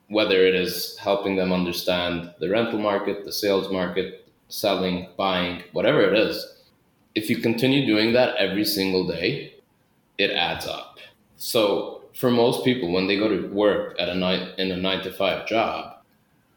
whether 0.08 0.40
it 0.44 0.54
is 0.54 0.96
helping 0.98 1.36
them 1.36 1.52
understand 1.52 2.32
the 2.40 2.48
rental 2.48 2.78
market, 2.78 3.24
the 3.24 3.32
sales 3.32 3.70
market, 3.70 4.28
selling, 4.48 5.08
buying, 5.16 5.62
whatever 5.72 6.00
it 6.00 6.18
is. 6.18 6.62
If 7.14 7.30
you 7.30 7.38
continue 7.38 7.86
doing 7.86 8.12
that 8.12 8.36
every 8.36 8.64
single 8.64 9.06
day, 9.06 9.54
it 10.18 10.30
adds 10.30 10.66
up. 10.66 10.98
So 11.36 12.02
for 12.14 12.30
most 12.30 12.64
people, 12.64 12.92
when 12.92 13.06
they 13.06 13.18
go 13.18 13.28
to 13.28 13.48
work 13.48 13.96
at 13.98 14.08
a 14.08 14.14
nine 14.14 14.48
in 14.58 14.70
a 14.70 14.76
nine 14.76 15.02
to 15.02 15.12
five 15.12 15.46
job, 15.46 15.95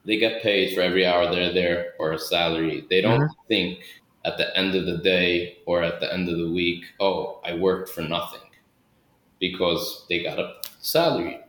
they 0.09 0.17
get 0.17 0.41
paid 0.41 0.73
for 0.73 0.81
every 0.81 1.05
hour 1.05 1.29
they're 1.31 1.53
there 1.53 1.93
or 1.99 2.13
a 2.13 2.19
salary. 2.19 2.83
They 2.89 2.99
don't 2.99 3.29
think 3.47 3.83
at 4.25 4.37
the 4.37 4.57
end 4.57 4.73
of 4.73 4.87
the 4.87 4.97
day 4.97 5.59
or 5.67 5.83
at 5.83 5.99
the 5.99 6.11
end 6.11 6.27
of 6.27 6.39
the 6.39 6.49
week, 6.49 6.83
oh, 6.99 7.39
I 7.45 7.53
worked 7.53 7.89
for 7.89 8.01
nothing 8.01 8.41
because 9.39 10.07
they 10.09 10.23
got 10.23 10.39
a 10.39 10.55
salary. 10.79 11.39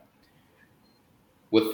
With 1.50 1.68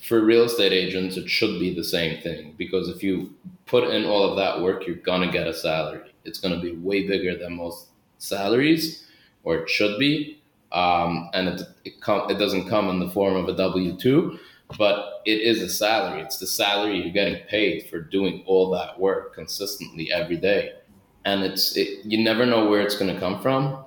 for 0.00 0.20
real 0.24 0.44
estate 0.44 0.72
agents, 0.72 1.16
it 1.16 1.28
should 1.28 1.58
be 1.58 1.74
the 1.74 1.82
same 1.82 2.22
thing 2.22 2.54
because 2.56 2.88
if 2.88 3.02
you 3.02 3.34
put 3.66 3.90
in 3.90 4.04
all 4.04 4.22
of 4.22 4.36
that 4.36 4.62
work, 4.62 4.86
you're 4.86 4.94
gonna 4.96 5.32
get 5.32 5.48
a 5.48 5.52
salary. 5.52 6.14
It's 6.24 6.38
gonna 6.38 6.60
be 6.60 6.76
way 6.76 7.04
bigger 7.04 7.36
than 7.36 7.56
most 7.56 7.88
salaries, 8.18 9.08
or 9.42 9.56
it 9.56 9.68
should 9.68 9.98
be, 9.98 10.40
um, 10.70 11.30
and 11.34 11.48
it 11.48 11.62
it, 11.84 12.00
com- 12.00 12.30
it 12.30 12.38
doesn't 12.38 12.68
come 12.68 12.88
in 12.90 13.00
the 13.00 13.10
form 13.10 13.34
of 13.34 13.48
a 13.48 13.56
W 13.56 13.96
two, 13.96 14.38
but 14.76 15.22
it 15.24 15.40
is 15.40 15.62
a 15.62 15.68
salary. 15.68 16.20
It's 16.20 16.38
the 16.38 16.46
salary 16.46 17.00
you're 17.00 17.12
getting 17.12 17.42
paid 17.46 17.88
for 17.88 18.00
doing 18.00 18.42
all 18.46 18.70
that 18.70 18.98
work 18.98 19.34
consistently 19.34 20.12
every 20.12 20.36
day, 20.36 20.72
and 21.24 21.42
it's 21.42 21.76
it, 21.76 22.04
you 22.04 22.22
never 22.22 22.44
know 22.44 22.68
where 22.68 22.82
it's 22.82 22.96
gonna 22.96 23.18
come 23.18 23.40
from, 23.40 23.84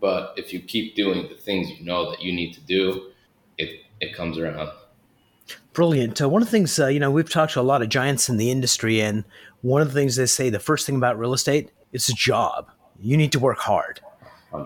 but 0.00 0.34
if 0.36 0.52
you 0.52 0.60
keep 0.60 0.94
doing 0.96 1.28
the 1.28 1.36
things 1.36 1.70
you 1.70 1.84
know 1.84 2.10
that 2.10 2.22
you 2.22 2.32
need 2.32 2.52
to 2.54 2.60
do, 2.60 3.10
it 3.58 3.82
it 4.00 4.14
comes 4.14 4.38
around. 4.38 4.70
Brilliant. 5.72 6.20
Uh, 6.20 6.28
one 6.28 6.42
of 6.42 6.48
the 6.48 6.52
things, 6.52 6.78
uh, 6.78 6.86
you 6.86 6.98
know, 6.98 7.10
we've 7.10 7.30
talked 7.30 7.52
to 7.52 7.60
a 7.60 7.62
lot 7.62 7.82
of 7.82 7.88
giants 7.88 8.28
in 8.28 8.36
the 8.36 8.50
industry, 8.50 9.00
and 9.00 9.24
one 9.60 9.82
of 9.82 9.88
the 9.88 9.94
things 9.94 10.16
they 10.16 10.26
say 10.26 10.50
the 10.50 10.58
first 10.58 10.86
thing 10.86 10.96
about 10.96 11.18
real 11.18 11.34
estate 11.34 11.70
it's 11.92 12.08
a 12.08 12.14
job. 12.14 12.70
You 13.00 13.16
need 13.16 13.32
to 13.32 13.38
work 13.38 13.58
hard. 13.58 14.00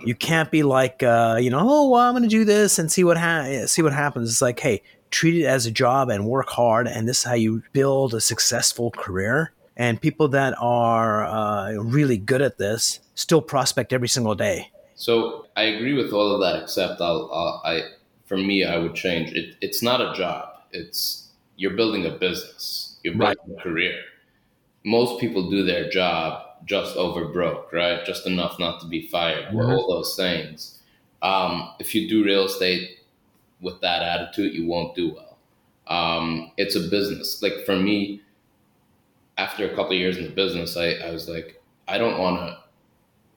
You 0.04 0.14
can't 0.14 0.50
be 0.52 0.62
like, 0.62 1.02
uh, 1.02 1.38
you 1.40 1.50
know, 1.50 1.58
oh, 1.60 1.90
well, 1.90 2.00
I'm 2.02 2.12
going 2.12 2.22
to 2.22 2.28
do 2.28 2.44
this 2.44 2.78
and 2.78 2.92
see 2.92 3.02
what 3.02 3.16
ha- 3.16 3.66
see 3.66 3.82
what 3.82 3.92
happens. 3.92 4.30
It's 4.30 4.42
like, 4.42 4.60
hey, 4.60 4.82
treat 5.10 5.40
it 5.40 5.46
as 5.46 5.66
a 5.66 5.70
job 5.70 6.08
and 6.08 6.26
work 6.26 6.48
hard, 6.48 6.86
and 6.86 7.08
this 7.08 7.18
is 7.18 7.24
how 7.24 7.34
you 7.34 7.62
build 7.72 8.14
a 8.14 8.20
successful 8.20 8.90
career. 8.90 9.52
And 9.76 10.00
people 10.00 10.28
that 10.28 10.54
are 10.60 11.24
uh, 11.24 11.72
really 11.72 12.18
good 12.18 12.42
at 12.42 12.58
this 12.58 13.00
still 13.14 13.40
prospect 13.40 13.92
every 13.92 14.08
single 14.08 14.34
day. 14.34 14.70
So 14.94 15.46
I 15.56 15.62
agree 15.62 15.94
with 15.94 16.12
all 16.12 16.34
of 16.34 16.40
that, 16.42 16.62
except 16.62 17.00
I'll, 17.00 17.30
I'll 17.32 17.62
I 17.64 17.82
for 18.26 18.36
me 18.36 18.64
I 18.64 18.76
would 18.76 18.94
change 18.94 19.32
it. 19.32 19.56
It's 19.62 19.82
not 19.82 20.02
a 20.02 20.12
job 20.14 20.50
it's 20.72 21.28
you're 21.56 21.74
building 21.74 22.06
a 22.06 22.10
business, 22.10 22.98
you're 23.02 23.14
building 23.14 23.36
right. 23.48 23.58
a 23.58 23.62
career. 23.62 23.94
Most 24.84 25.20
people 25.20 25.50
do 25.50 25.64
their 25.64 25.90
job 25.90 26.42
just 26.64 26.96
over 26.96 27.26
broke, 27.26 27.72
right? 27.72 28.04
Just 28.04 28.26
enough 28.26 28.58
not 28.58 28.80
to 28.80 28.86
be 28.86 29.06
fired, 29.08 29.46
mm-hmm. 29.46 29.58
all 29.58 29.88
those 29.88 30.16
things. 30.16 30.78
Um, 31.22 31.72
if 31.78 31.94
you 31.94 32.08
do 32.08 32.24
real 32.24 32.46
estate 32.46 33.00
with 33.60 33.80
that 33.80 34.02
attitude, 34.02 34.54
you 34.54 34.66
won't 34.66 34.94
do 34.94 35.14
well. 35.14 35.38
Um, 35.86 36.52
it's 36.56 36.76
a 36.76 36.80
business. 36.80 37.42
Like 37.42 37.64
for 37.66 37.76
me, 37.76 38.22
after 39.38 39.70
a 39.70 39.74
couple 39.74 39.94
years 39.94 40.16
in 40.16 40.24
the 40.24 40.30
business, 40.30 40.76
I, 40.76 40.92
I 40.92 41.10
was 41.10 41.28
like, 41.28 41.60
I 41.88 41.98
don't 41.98 42.18
want 42.18 42.36
to 42.38 42.58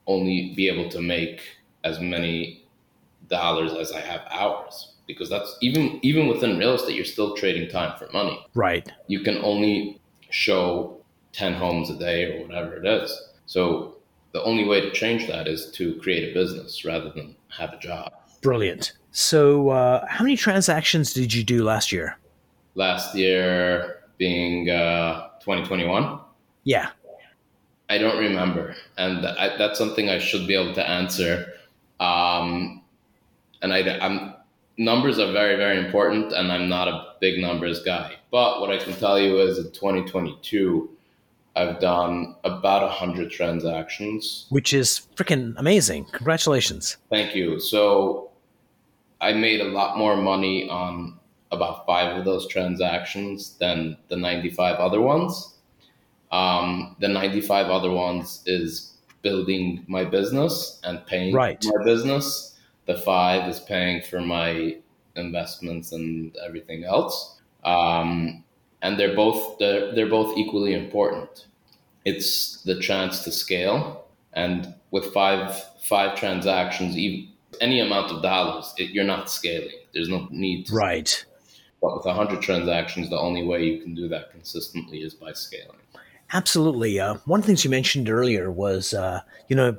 only 0.06 0.52
be 0.54 0.68
able 0.68 0.88
to 0.90 1.00
make 1.00 1.40
as 1.82 2.00
many 2.00 2.64
dollars 3.28 3.72
as 3.72 3.90
I 3.90 4.00
have 4.00 4.20
hours 4.30 4.92
because 5.06 5.30
that's 5.30 5.56
even 5.60 5.98
even 6.02 6.28
within 6.28 6.58
real 6.58 6.74
estate 6.74 6.94
you're 6.94 7.04
still 7.04 7.34
trading 7.34 7.68
time 7.68 7.98
for 7.98 8.08
money. 8.12 8.46
Right. 8.54 8.90
You 9.06 9.20
can 9.20 9.38
only 9.38 10.00
show 10.30 10.98
10 11.32 11.54
homes 11.54 11.90
a 11.90 11.98
day 11.98 12.24
or 12.24 12.46
whatever 12.46 12.76
it 12.76 12.86
is. 12.86 13.28
So 13.46 13.96
the 14.32 14.42
only 14.42 14.64
way 14.64 14.80
to 14.80 14.90
change 14.90 15.26
that 15.28 15.48
is 15.48 15.70
to 15.72 15.94
create 15.96 16.30
a 16.30 16.34
business 16.34 16.84
rather 16.84 17.10
than 17.10 17.34
have 17.48 17.72
a 17.72 17.78
job. 17.78 18.12
Brilliant 18.42 18.92
so 19.14 19.70
uh, 19.70 20.04
how 20.08 20.22
many 20.24 20.36
transactions 20.36 21.14
did 21.14 21.32
you 21.32 21.42
do 21.42 21.64
last 21.64 21.92
year 21.92 22.18
last 22.74 23.14
year 23.14 24.00
being 24.18 24.68
uh, 24.68 25.28
2021 25.40 26.20
yeah 26.64 26.90
i 27.88 27.96
don't 27.96 28.18
remember 28.18 28.74
and 28.98 29.26
I, 29.26 29.56
that's 29.56 29.78
something 29.78 30.08
i 30.10 30.18
should 30.18 30.46
be 30.46 30.54
able 30.54 30.74
to 30.74 30.88
answer 30.88 31.46
um, 32.00 32.82
and 33.62 33.72
I, 33.72 33.98
I'm 33.98 34.34
numbers 34.76 35.18
are 35.18 35.32
very, 35.32 35.56
very 35.56 35.78
important, 35.84 36.32
and 36.32 36.52
I'm 36.52 36.68
not 36.68 36.88
a 36.88 37.14
big 37.20 37.40
numbers 37.40 37.82
guy. 37.82 38.14
But 38.30 38.60
what 38.60 38.70
I 38.70 38.78
can 38.78 38.92
tell 38.94 39.18
you 39.18 39.40
is 39.40 39.58
in 39.58 39.70
2022, 39.72 40.90
I've 41.56 41.80
done 41.80 42.34
about 42.44 42.82
100 42.82 43.30
transactions. 43.30 44.46
Which 44.48 44.72
is 44.72 45.06
freaking 45.14 45.54
amazing. 45.56 46.06
Congratulations. 46.12 46.96
Thank 47.10 47.34
you. 47.34 47.60
So 47.60 48.30
I 49.24 49.32
made 49.32 49.60
a 49.60 49.64
lot 49.64 49.96
more 49.96 50.16
money 50.16 50.68
on 50.68 51.18
about 51.50 51.86
five 51.86 52.16
of 52.16 52.24
those 52.24 52.46
transactions 52.48 53.56
than 53.58 53.96
the 54.08 54.16
95 54.16 54.76
other 54.76 55.00
ones. 55.00 55.54
Um, 56.32 56.96
the 57.00 57.08
95 57.08 57.66
other 57.66 57.90
ones 57.90 58.42
is 58.46 58.92
building 59.22 59.84
my 59.86 60.04
business 60.04 60.80
and 60.84 61.04
paying 61.06 61.34
right. 61.34 61.64
my 61.64 61.84
business 61.84 62.54
the 62.86 62.96
five 62.96 63.48
is 63.48 63.60
paying 63.60 64.02
for 64.02 64.20
my 64.20 64.76
investments 65.16 65.92
and 65.92 66.36
everything 66.44 66.84
else. 66.84 67.40
Um, 67.64 68.44
and 68.82 68.98
they're 68.98 69.16
both 69.16 69.58
they're, 69.58 69.94
they're 69.94 70.08
both 70.08 70.36
equally 70.36 70.74
important. 70.74 71.46
It's 72.04 72.62
the 72.62 72.78
chance 72.80 73.24
to 73.24 73.32
scale, 73.32 74.04
and 74.34 74.74
with 74.90 75.12
five 75.14 75.64
five 75.80 76.18
transactions, 76.18 76.96
even 76.98 77.32
any 77.60 77.80
amount 77.80 78.12
of 78.12 78.22
dollars, 78.22 78.74
it, 78.78 78.90
you're 78.90 79.04
not 79.04 79.30
scaling. 79.30 79.70
There's 79.92 80.08
no 80.08 80.28
need. 80.30 80.66
To 80.66 80.74
right. 80.74 81.08
Scale. 81.08 81.30
But 81.80 81.96
with 81.96 82.06
100 82.06 82.40
transactions, 82.40 83.10
the 83.10 83.18
only 83.18 83.46
way 83.46 83.64
you 83.64 83.82
can 83.82 83.94
do 83.94 84.08
that 84.08 84.30
consistently 84.30 85.02
is 85.02 85.14
by 85.14 85.32
scaling. 85.32 85.78
Absolutely. 86.32 86.98
Uh, 86.98 87.14
one 87.26 87.40
of 87.40 87.44
the 87.44 87.48
things 87.48 87.64
you 87.64 87.70
mentioned 87.70 88.08
earlier 88.08 88.50
was, 88.50 88.94
uh, 88.94 89.20
you 89.48 89.56
know, 89.56 89.76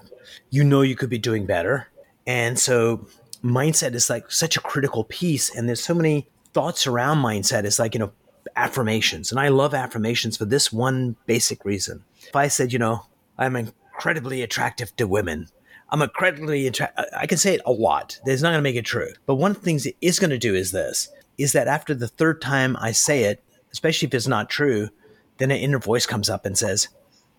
you 0.52 0.64
know 0.64 0.82
you 0.82 0.96
could 0.96 1.10
be 1.10 1.18
doing 1.18 1.46
better, 1.46 1.88
and 2.28 2.58
so 2.60 3.08
mindset 3.44 3.94
is 3.94 4.10
like 4.10 4.32
such 4.32 4.58
a 4.58 4.62
critical 4.62 5.04
piece. 5.04 5.56
And 5.56 5.68
there's 5.68 5.84
so 5.84 5.94
many 5.94 6.28
thoughts 6.54 6.88
around 6.88 7.18
mindset. 7.18 7.64
It's 7.64 7.80
like, 7.80 7.94
you 7.94 8.00
know, 8.00 8.12
affirmations. 8.56 9.32
And 9.32 9.40
I 9.40 9.50
love 9.50 9.74
affirmations 9.74 10.38
for 10.38 10.46
this 10.46 10.72
one 10.72 11.16
basic 11.26 11.64
reason. 11.64 12.04
If 12.28 12.36
I 12.36 12.48
said, 12.48 12.74
you 12.74 12.80
know, 12.80 13.06
I'm 13.38 13.56
incredibly 13.56 14.42
attractive 14.42 14.96
to 14.96 15.08
women, 15.08 15.50
I'm 15.90 16.02
incredibly 16.02 16.68
attractive. 16.68 17.06
I 17.16 17.28
can 17.28 17.38
say 17.38 17.56
it 17.56 17.62
a 17.66 17.72
lot. 17.72 18.20
It's 18.26 18.42
not 18.42 18.50
going 18.50 18.60
to 18.60 18.64
make 18.64 18.76
it 18.76 18.86
true. 18.86 19.14
But 19.26 19.36
one 19.36 19.52
of 19.52 19.58
the 19.58 19.64
things 19.64 19.86
it 19.86 19.96
is 20.02 20.20
going 20.20 20.32
to 20.32 20.38
do 20.38 20.56
is 20.56 20.72
this 20.72 21.10
is 21.38 21.52
that 21.52 21.68
after 21.68 21.94
the 21.94 22.08
third 22.08 22.42
time 22.42 22.78
I 22.80 22.92
say 22.94 23.24
it, 23.24 23.44
especially 23.72 24.08
if 24.08 24.14
it's 24.14 24.28
not 24.28 24.50
true, 24.50 24.90
then 25.38 25.52
an 25.52 25.58
inner 25.58 25.80
voice 25.80 26.06
comes 26.06 26.30
up 26.30 26.46
and 26.46 26.58
says, 26.58 26.88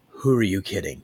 Who 0.08 0.36
are 0.36 0.42
you 0.42 0.60
kidding? 0.60 1.02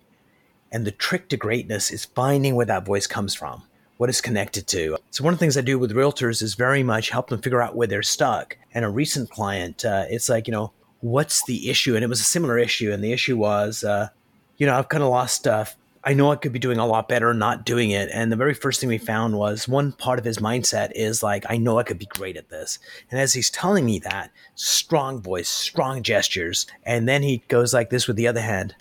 And 0.70 0.86
the 0.86 0.90
trick 0.90 1.28
to 1.30 1.36
greatness 1.36 1.90
is 1.90 2.04
finding 2.04 2.54
where 2.54 2.66
that 2.66 2.84
voice 2.84 3.06
comes 3.06 3.34
from 3.34 3.62
what 4.02 4.08
it's 4.08 4.20
connected 4.20 4.66
to. 4.66 4.96
So 5.12 5.22
one 5.22 5.32
of 5.32 5.38
the 5.38 5.44
things 5.44 5.56
I 5.56 5.60
do 5.60 5.78
with 5.78 5.92
realtors 5.92 6.42
is 6.42 6.54
very 6.56 6.82
much 6.82 7.10
help 7.10 7.28
them 7.28 7.40
figure 7.40 7.62
out 7.62 7.76
where 7.76 7.86
they're 7.86 8.02
stuck. 8.02 8.56
And 8.74 8.84
a 8.84 8.88
recent 8.88 9.30
client, 9.30 9.84
uh, 9.84 10.06
it's 10.10 10.28
like, 10.28 10.48
you 10.48 10.52
know, 10.52 10.72
what's 11.02 11.44
the 11.44 11.70
issue? 11.70 11.94
And 11.94 12.02
it 12.02 12.08
was 12.08 12.18
a 12.18 12.24
similar 12.24 12.58
issue. 12.58 12.90
And 12.90 13.04
the 13.04 13.12
issue 13.12 13.36
was, 13.36 13.84
uh, 13.84 14.08
you 14.56 14.66
know, 14.66 14.76
I've 14.76 14.88
kind 14.88 15.04
of 15.04 15.10
lost 15.10 15.36
stuff. 15.36 15.76
I 16.04 16.14
know 16.14 16.32
I 16.32 16.36
could 16.36 16.52
be 16.52 16.58
doing 16.58 16.78
a 16.78 16.86
lot 16.86 17.08
better 17.08 17.32
not 17.32 17.64
doing 17.64 17.90
it. 17.90 18.08
And 18.12 18.32
the 18.32 18.36
very 18.36 18.54
first 18.54 18.80
thing 18.80 18.88
we 18.88 18.98
found 18.98 19.36
was 19.38 19.68
one 19.68 19.92
part 19.92 20.18
of 20.18 20.24
his 20.24 20.38
mindset 20.38 20.90
is 20.94 21.22
like, 21.22 21.44
I 21.48 21.58
know 21.58 21.78
I 21.78 21.84
could 21.84 21.98
be 21.98 22.06
great 22.06 22.36
at 22.36 22.48
this. 22.48 22.78
And 23.10 23.20
as 23.20 23.34
he's 23.34 23.50
telling 23.50 23.86
me 23.86 24.00
that, 24.00 24.32
strong 24.56 25.20
voice, 25.22 25.48
strong 25.48 26.02
gestures. 26.02 26.66
And 26.84 27.08
then 27.08 27.22
he 27.22 27.44
goes 27.48 27.72
like 27.72 27.90
this 27.90 28.08
with 28.08 28.16
the 28.16 28.26
other 28.26 28.40
hand. 28.40 28.74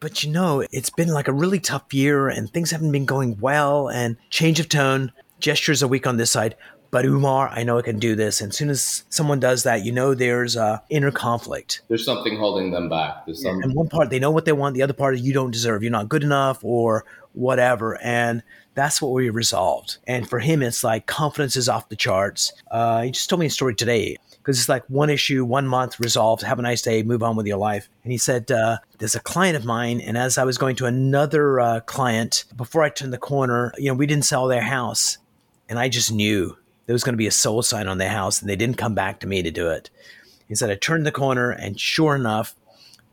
But 0.00 0.22
you 0.22 0.30
know, 0.30 0.62
it's 0.70 0.90
been 0.90 1.08
like 1.08 1.28
a 1.28 1.32
really 1.32 1.60
tough 1.60 1.94
year 1.94 2.28
and 2.28 2.52
things 2.52 2.70
haven't 2.70 2.92
been 2.92 3.06
going 3.06 3.38
well 3.40 3.88
and 3.88 4.18
change 4.28 4.60
of 4.60 4.68
tone, 4.68 5.12
gestures 5.40 5.82
a 5.82 5.88
week 5.88 6.06
on 6.06 6.18
this 6.18 6.30
side. 6.30 6.56
But 6.94 7.06
Umar, 7.06 7.48
I 7.48 7.64
know 7.64 7.76
I 7.76 7.82
can 7.82 7.98
do 7.98 8.14
this. 8.14 8.40
And 8.40 8.50
as 8.52 8.56
soon 8.56 8.70
as 8.70 9.02
someone 9.08 9.40
does 9.40 9.64
that, 9.64 9.84
you 9.84 9.90
know 9.90 10.14
there's 10.14 10.54
a 10.54 10.80
inner 10.90 11.10
conflict. 11.10 11.82
There's 11.88 12.04
something 12.04 12.36
holding 12.36 12.70
them 12.70 12.88
back. 12.88 13.26
There's 13.26 13.42
some... 13.42 13.60
And 13.64 13.74
one 13.74 13.88
part 13.88 14.10
they 14.10 14.20
know 14.20 14.30
what 14.30 14.44
they 14.44 14.52
want, 14.52 14.76
the 14.76 14.82
other 14.82 14.92
part 14.92 15.16
is 15.16 15.22
you 15.22 15.32
don't 15.32 15.50
deserve. 15.50 15.82
You're 15.82 15.90
not 15.90 16.08
good 16.08 16.22
enough 16.22 16.62
or 16.62 17.04
whatever. 17.32 18.00
And 18.00 18.44
that's 18.74 19.02
what 19.02 19.10
we 19.10 19.28
resolved. 19.28 19.98
And 20.06 20.30
for 20.30 20.38
him, 20.38 20.62
it's 20.62 20.84
like 20.84 21.06
confidence 21.06 21.56
is 21.56 21.68
off 21.68 21.88
the 21.88 21.96
charts. 21.96 22.52
Uh, 22.70 23.02
he 23.02 23.10
just 23.10 23.28
told 23.28 23.40
me 23.40 23.46
a 23.46 23.50
story 23.50 23.74
today 23.74 24.16
because 24.30 24.60
it's 24.60 24.68
like 24.68 24.84
one 24.88 25.10
issue, 25.10 25.44
one 25.44 25.66
month 25.66 25.98
resolved. 25.98 26.44
Have 26.44 26.60
a 26.60 26.62
nice 26.62 26.82
day, 26.82 27.02
move 27.02 27.24
on 27.24 27.34
with 27.34 27.48
your 27.48 27.58
life. 27.58 27.88
And 28.04 28.12
he 28.12 28.18
said, 28.18 28.52
uh, 28.52 28.78
"There's 28.98 29.16
a 29.16 29.20
client 29.20 29.56
of 29.56 29.64
mine, 29.64 30.00
and 30.00 30.16
as 30.16 30.38
I 30.38 30.44
was 30.44 30.58
going 30.58 30.76
to 30.76 30.86
another 30.86 31.58
uh, 31.58 31.80
client 31.80 32.44
before 32.56 32.84
I 32.84 32.88
turned 32.88 33.12
the 33.12 33.18
corner, 33.18 33.72
you 33.78 33.88
know, 33.88 33.94
we 33.94 34.06
didn't 34.06 34.26
sell 34.26 34.46
their 34.46 34.62
house, 34.62 35.18
and 35.68 35.76
I 35.76 35.88
just 35.88 36.12
knew 36.12 36.56
there 36.86 36.94
was 36.94 37.04
going 37.04 37.14
to 37.14 37.18
be 37.18 37.26
a 37.26 37.32
soul 37.32 37.62
sign 37.62 37.88
on 37.88 37.98
their 37.98 38.10
house, 38.10 38.40
and 38.40 38.48
they 38.48 38.56
didn't 38.56 38.78
come 38.78 38.94
back 38.94 39.20
to 39.20 39.26
me 39.26 39.42
to 39.42 39.50
do 39.50 39.70
it." 39.70 39.90
He 40.48 40.54
said, 40.54 40.70
"I 40.70 40.76
turned 40.76 41.06
the 41.06 41.12
corner, 41.12 41.50
and 41.50 41.78
sure 41.78 42.14
enough, 42.14 42.54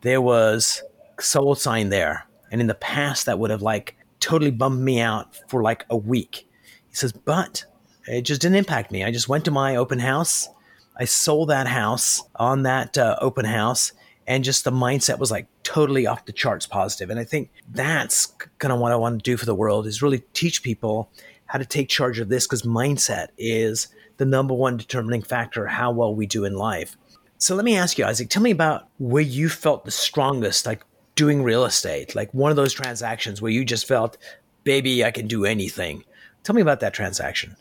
there 0.02 0.20
was 0.20 0.82
soul 1.20 1.54
sign 1.54 1.88
there, 1.88 2.26
and 2.50 2.60
in 2.60 2.66
the 2.66 2.74
past 2.74 3.26
that 3.26 3.38
would 3.38 3.50
have 3.50 3.62
like." 3.62 3.96
totally 4.20 4.52
bummed 4.52 4.80
me 4.80 5.00
out 5.00 5.36
for 5.48 5.64
like 5.64 5.84
a 5.90 5.96
week. 5.96 6.46
He 6.88 6.94
says, 6.94 7.10
but 7.10 7.64
it 8.06 8.22
just 8.22 8.40
didn't 8.40 8.56
impact 8.56 8.92
me. 8.92 9.02
I 9.02 9.10
just 9.10 9.28
went 9.28 9.44
to 9.46 9.50
my 9.50 9.74
open 9.74 9.98
house 9.98 10.48
I 10.96 11.04
sold 11.04 11.48
that 11.48 11.66
house 11.66 12.22
on 12.36 12.62
that 12.62 12.98
uh, 12.98 13.16
open 13.20 13.44
house, 13.44 13.92
and 14.26 14.44
just 14.44 14.64
the 14.64 14.70
mindset 14.70 15.18
was 15.18 15.30
like 15.30 15.46
totally 15.62 16.06
off 16.06 16.26
the 16.26 16.32
charts 16.32 16.66
positive. 16.66 17.10
And 17.10 17.18
I 17.18 17.24
think 17.24 17.50
that's 17.70 18.26
kind 18.58 18.72
of 18.72 18.78
what 18.78 18.92
I 18.92 18.96
want 18.96 19.18
to 19.18 19.30
do 19.30 19.36
for 19.36 19.46
the 19.46 19.54
world 19.54 19.86
is 19.86 20.02
really 20.02 20.22
teach 20.32 20.62
people 20.62 21.10
how 21.52 21.58
to 21.58 21.66
take 21.66 21.90
charge 21.90 22.18
of 22.18 22.30
this 22.30 22.46
because 22.46 22.62
mindset 22.62 23.28
is 23.36 23.88
the 24.16 24.24
number 24.24 24.54
one 24.54 24.78
determining 24.78 25.20
factor 25.20 25.66
how 25.66 25.92
well 25.92 26.14
we 26.14 26.24
do 26.24 26.46
in 26.46 26.54
life. 26.54 26.96
So 27.36 27.54
let 27.54 27.66
me 27.66 27.76
ask 27.76 27.98
you, 27.98 28.06
Isaac, 28.06 28.30
tell 28.30 28.42
me 28.42 28.52
about 28.52 28.88
where 28.98 29.22
you 29.22 29.50
felt 29.50 29.84
the 29.84 29.90
strongest, 29.90 30.64
like 30.64 30.82
doing 31.14 31.42
real 31.42 31.66
estate, 31.66 32.14
like 32.14 32.32
one 32.32 32.50
of 32.50 32.56
those 32.56 32.72
transactions 32.72 33.42
where 33.42 33.52
you 33.52 33.66
just 33.66 33.86
felt, 33.86 34.16
baby, 34.64 35.04
I 35.04 35.10
can 35.10 35.26
do 35.26 35.44
anything. 35.44 36.04
Tell 36.42 36.54
me 36.54 36.62
about 36.62 36.80
that 36.80 36.94
transaction. 36.94 37.54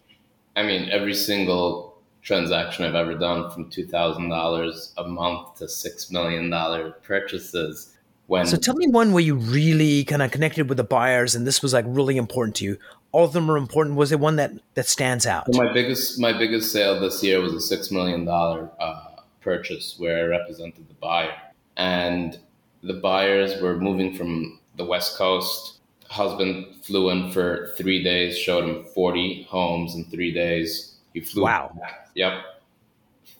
I 0.56 0.64
mean, 0.64 0.88
every 0.90 1.14
single 1.14 1.98
transaction 2.22 2.86
I've 2.86 2.96
ever 2.96 3.16
done 3.16 3.52
from 3.52 3.70
$2,000 3.70 4.94
a 4.96 5.04
month 5.04 5.56
to 5.56 5.66
$6 5.66 6.12
million 6.14 6.94
purchases. 7.04 7.98
When 8.32 8.46
so 8.46 8.56
tell 8.56 8.76
me 8.76 8.88
one 8.88 9.12
where 9.12 9.22
you 9.22 9.36
really 9.36 10.06
kind 10.06 10.22
of 10.22 10.32
connected 10.32 10.70
with 10.70 10.78
the 10.78 10.86
buyers 10.86 11.36
and 11.36 11.46
this 11.46 11.62
was 11.62 11.74
like 11.74 11.84
really 11.86 12.16
important 12.16 12.56
to 12.58 12.64
you. 12.64 12.78
All 13.12 13.26
of 13.26 13.34
them 13.34 13.52
are 13.52 13.58
important. 13.58 13.98
Was 13.98 14.10
there 14.10 14.18
one 14.18 14.38
that, 14.38 14.54
that 14.76 14.88
stands 14.88 15.26
out? 15.26 15.54
my 15.54 15.74
biggest 15.74 16.18
my 16.18 16.32
biggest 16.32 16.72
sale 16.72 16.98
this 16.98 17.22
year 17.22 17.42
was 17.42 17.54
a 17.54 17.60
six 17.60 17.92
million 17.92 18.24
dollar 18.24 18.72
uh, 18.80 19.18
purchase 19.42 19.96
where 19.98 20.24
I 20.24 20.28
represented 20.28 20.88
the 20.88 20.94
buyer, 20.94 21.34
and 21.76 22.40
the 22.82 22.94
buyers 22.94 23.62
were 23.62 23.78
moving 23.78 24.16
from 24.16 24.62
the 24.78 24.86
west 24.86 25.18
coast 25.18 25.82
husband 26.10 26.68
flew 26.84 27.10
in 27.10 27.32
for 27.32 27.74
three 27.78 28.02
days, 28.02 28.38
showed 28.38 28.64
him 28.64 28.86
40 28.94 29.44
homes 29.50 29.96
in 29.96 30.06
three 30.06 30.34
days. 30.34 30.96
He 31.14 31.20
flew 31.20 31.44
wow. 31.44 31.72
back. 31.78 32.10
Yep. 32.16 32.34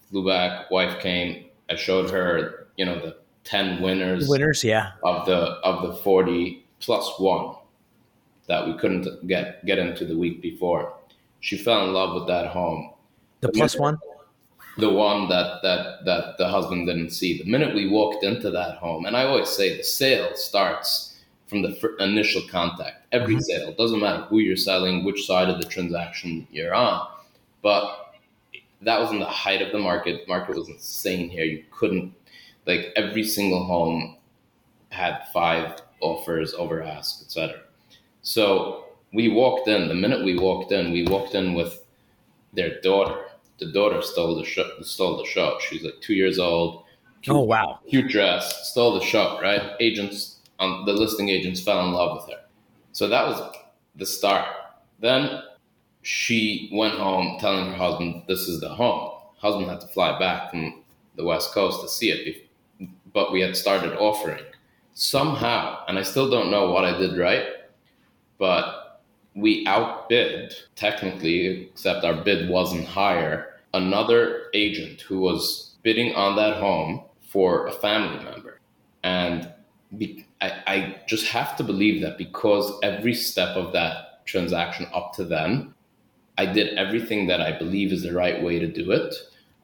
Flew 0.10 0.28
back. 0.28 0.70
Wife 0.70 1.00
came. 1.02 1.46
I 1.70 1.76
showed 1.76 2.10
her, 2.10 2.68
you 2.76 2.84
know, 2.84 3.00
the 3.00 3.21
10 3.44 3.82
winners. 3.82 4.28
Winners, 4.28 4.64
yeah. 4.64 4.92
Of 5.04 5.26
the 5.26 5.38
of 5.64 5.88
the 5.88 5.96
40 5.98 6.64
plus 6.80 7.20
one 7.20 7.56
that 8.48 8.68
we 8.68 8.74
couldn't 8.78 9.28
get 9.28 9.66
get 9.66 9.80
into 9.80 10.06
the 10.06 10.18
week 10.18 10.42
before. 10.42 10.94
She 11.40 11.58
fell 11.58 11.86
in 11.86 11.94
love 11.94 12.14
with 12.14 12.28
that 12.28 12.48
home. 12.48 12.94
The, 13.42 13.48
the 13.48 13.54
plus 13.54 13.78
one? 13.78 13.98
The 14.78 14.90
one 14.90 15.28
that 15.30 15.62
that 15.64 16.06
that 16.06 16.38
the 16.38 16.48
husband 16.48 16.88
didn't 16.88 17.12
see. 17.12 17.38
The 17.38 17.50
minute 17.50 17.76
we 17.76 17.90
walked 17.90 18.24
into 18.24 18.52
that 18.52 18.78
home, 18.78 19.06
and 19.06 19.16
I 19.18 19.26
always 19.26 19.50
say 19.50 19.78
the 19.78 19.84
sale 19.84 20.36
starts 20.36 21.20
from 21.48 21.62
the 21.62 21.96
initial 22.00 22.42
contact. 22.50 23.06
Every 23.12 23.36
mm-hmm. 23.36 23.42
sale 23.42 23.74
doesn't 23.74 24.00
matter 24.00 24.24
who 24.24 24.40
you're 24.40 24.56
selling, 24.56 25.04
which 25.04 25.26
side 25.26 25.50
of 25.50 25.60
the 25.60 25.68
transaction 25.68 26.48
you're 26.50 26.74
on, 26.74 27.08
but 27.62 28.12
that 28.82 29.00
was 29.00 29.12
in 29.12 29.20
the 29.20 29.26
height 29.26 29.62
of 29.62 29.72
the 29.72 29.80
market. 29.80 30.22
The 30.22 30.28
Market 30.28 30.56
was 30.56 30.70
insane 30.70 31.30
here. 31.30 31.46
You 31.46 31.64
couldn't 31.72 32.14
like 32.66 32.92
every 32.96 33.24
single 33.24 33.64
home 33.64 34.18
had 34.90 35.24
five 35.34 35.82
offers 36.02 36.54
over 36.54 36.84
ask, 36.84 37.22
etc. 37.22 37.60
So 38.22 38.86
we 39.14 39.30
walked 39.30 39.68
in. 39.68 39.88
The 39.88 39.96
minute 39.96 40.24
we 40.24 40.38
walked 40.38 40.72
in, 40.72 40.92
we 40.92 41.08
walked 41.08 41.36
in 41.36 41.54
with 41.54 41.86
their 42.54 42.80
daughter. 42.82 43.26
The 43.60 43.72
daughter 43.72 44.02
stole 44.02 44.36
the 44.36 44.46
show. 44.46 44.70
Stole 44.82 45.18
the 45.18 45.26
show. 45.26 45.58
She's 45.60 45.84
like 45.84 46.02
two 46.02 46.14
years 46.14 46.40
old. 46.40 46.86
Cute, 47.22 47.36
oh 47.36 47.42
wow! 47.42 47.80
Cute 47.88 48.10
dress. 48.10 48.72
Stole 48.72 49.00
the 49.00 49.06
show. 49.06 49.40
Right? 49.42 49.62
Agents 49.80 50.42
um, 50.62 50.84
the 50.86 50.94
listing 50.94 51.30
agents 51.30 51.60
fell 51.60 51.84
in 51.86 51.92
love 51.92 52.18
with 52.18 52.36
her. 52.36 52.44
So 52.92 53.08
that 53.10 53.28
was 53.28 53.52
the 53.96 54.06
start. 54.06 54.48
Then 55.00 55.42
she 56.04 56.70
went 56.72 56.94
home 56.96 57.40
telling 57.40 57.72
her 57.72 57.76
husband, 57.76 58.24
This 58.28 58.48
is 58.48 58.62
the 58.62 58.70
home. 58.70 59.12
Husband 59.38 59.68
had 59.68 59.82
to 59.82 59.88
fly 59.88 60.18
back 60.20 60.52
from 60.52 60.84
the 61.16 61.26
West 61.26 61.52
Coast 61.52 61.82
to 61.82 61.90
see 61.90 62.12
it, 62.12 62.48
but 63.14 63.32
we 63.32 63.42
had 63.42 63.56
started 63.56 63.94
offering. 63.98 64.44
Somehow, 64.94 65.84
and 65.88 65.98
I 65.98 66.04
still 66.04 66.30
don't 66.30 66.52
know 66.52 66.72
what 66.72 66.84
I 66.84 66.98
did 66.98 67.18
right, 67.18 67.46
but 68.38 69.02
we 69.36 69.66
outbid, 69.68 70.54
technically, 70.76 71.64
except 71.70 72.04
our 72.04 72.16
bid 72.16 72.50
wasn't 72.50 72.86
higher, 72.86 73.48
another 73.74 74.44
agent 74.54 75.02
who 75.02 75.20
was 75.20 75.76
bidding 75.84 76.14
on 76.16 76.36
that 76.36 76.58
home 76.58 77.04
for 77.22 77.68
a 77.68 77.72
family 77.72 78.24
member. 78.24 78.60
And 79.04 79.52
be, 79.98 80.28
I, 80.42 80.52
I 80.68 81.02
just 81.08 81.28
have 81.28 81.56
to 81.58 81.64
believe 81.64 82.02
that 82.02 82.18
because 82.18 82.72
every 82.84 83.14
step 83.14 83.56
of 83.56 83.74
that 83.74 84.26
transaction 84.26 84.88
up 84.94 85.14
to 85.14 85.24
then, 85.24 85.74
I 86.38 86.46
did 86.46 86.78
everything 86.78 87.28
that 87.28 87.42
I 87.42 87.58
believe 87.58 87.92
is 87.92 88.04
the 88.04 88.14
right 88.14 88.42
way 88.42 88.60
to 88.60 88.68
do 88.68 88.92
it. 88.92 89.14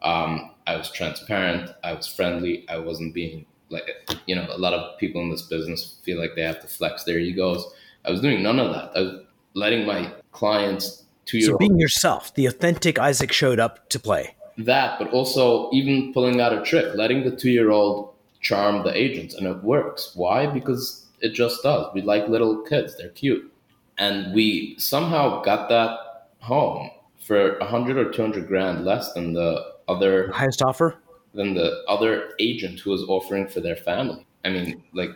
Um, 0.01 0.46
I 0.67 0.75
was 0.75 0.91
transparent. 0.91 1.71
I 1.83 1.93
was 1.93 2.05
friendly. 2.05 2.65
I 2.69 2.77
wasn't 2.77 3.13
being 3.13 3.45
like, 3.69 3.89
you 4.25 4.35
know, 4.35 4.47
a 4.51 4.57
lot 4.57 4.73
of 4.73 4.97
people 4.99 5.21
in 5.21 5.29
this 5.29 5.41
business 5.41 5.99
feel 6.03 6.19
like 6.19 6.35
they 6.35 6.43
have 6.43 6.61
to 6.61 6.67
flex 6.67 7.05
their 7.05 7.19
egos. 7.19 7.65
I 8.05 8.11
was 8.11 8.21
doing 8.21 8.43
none 8.43 8.59
of 8.59 8.73
that. 8.73 8.91
I 8.95 9.01
was 9.01 9.21
letting 9.53 9.85
my 9.85 10.13
clients 10.31 11.03
to 11.27 11.41
so 11.41 11.57
being 11.57 11.79
yourself, 11.79 12.33
the 12.35 12.45
authentic 12.45 12.99
Isaac 12.99 13.31
showed 13.31 13.59
up 13.59 13.89
to 13.89 13.99
play. 13.99 14.35
That, 14.57 14.99
but 14.99 15.09
also 15.11 15.69
even 15.71 16.13
pulling 16.13 16.41
out 16.41 16.53
a 16.53 16.61
trick, 16.63 16.95
letting 16.95 17.23
the 17.23 17.35
two 17.35 17.49
year 17.49 17.71
old 17.71 18.13
charm 18.41 18.83
the 18.83 18.95
agents, 18.95 19.35
and 19.35 19.47
it 19.47 19.63
works. 19.63 20.11
Why? 20.15 20.47
Because 20.47 21.05
it 21.21 21.29
just 21.29 21.63
does. 21.63 21.93
We 21.93 22.01
like 22.01 22.27
little 22.27 22.61
kids; 22.63 22.97
they're 22.97 23.09
cute, 23.09 23.51
and 23.97 24.33
we 24.33 24.75
somehow 24.79 25.41
got 25.41 25.69
that 25.69 26.27
home 26.39 26.91
for 27.21 27.57
a 27.57 27.65
hundred 27.65 27.97
or 27.97 28.11
two 28.11 28.21
hundred 28.21 28.47
grand 28.47 28.85
less 28.85 29.13
than 29.13 29.33
the 29.33 29.76
other 29.87 30.31
highest 30.31 30.61
offer 30.61 30.95
than 31.33 31.53
the 31.53 31.83
other 31.87 32.33
agent 32.39 32.79
who 32.79 32.91
was 32.91 33.03
offering 33.03 33.47
for 33.47 33.59
their 33.59 33.75
family. 33.75 34.25
I 34.43 34.49
mean, 34.49 34.83
like. 34.93 35.11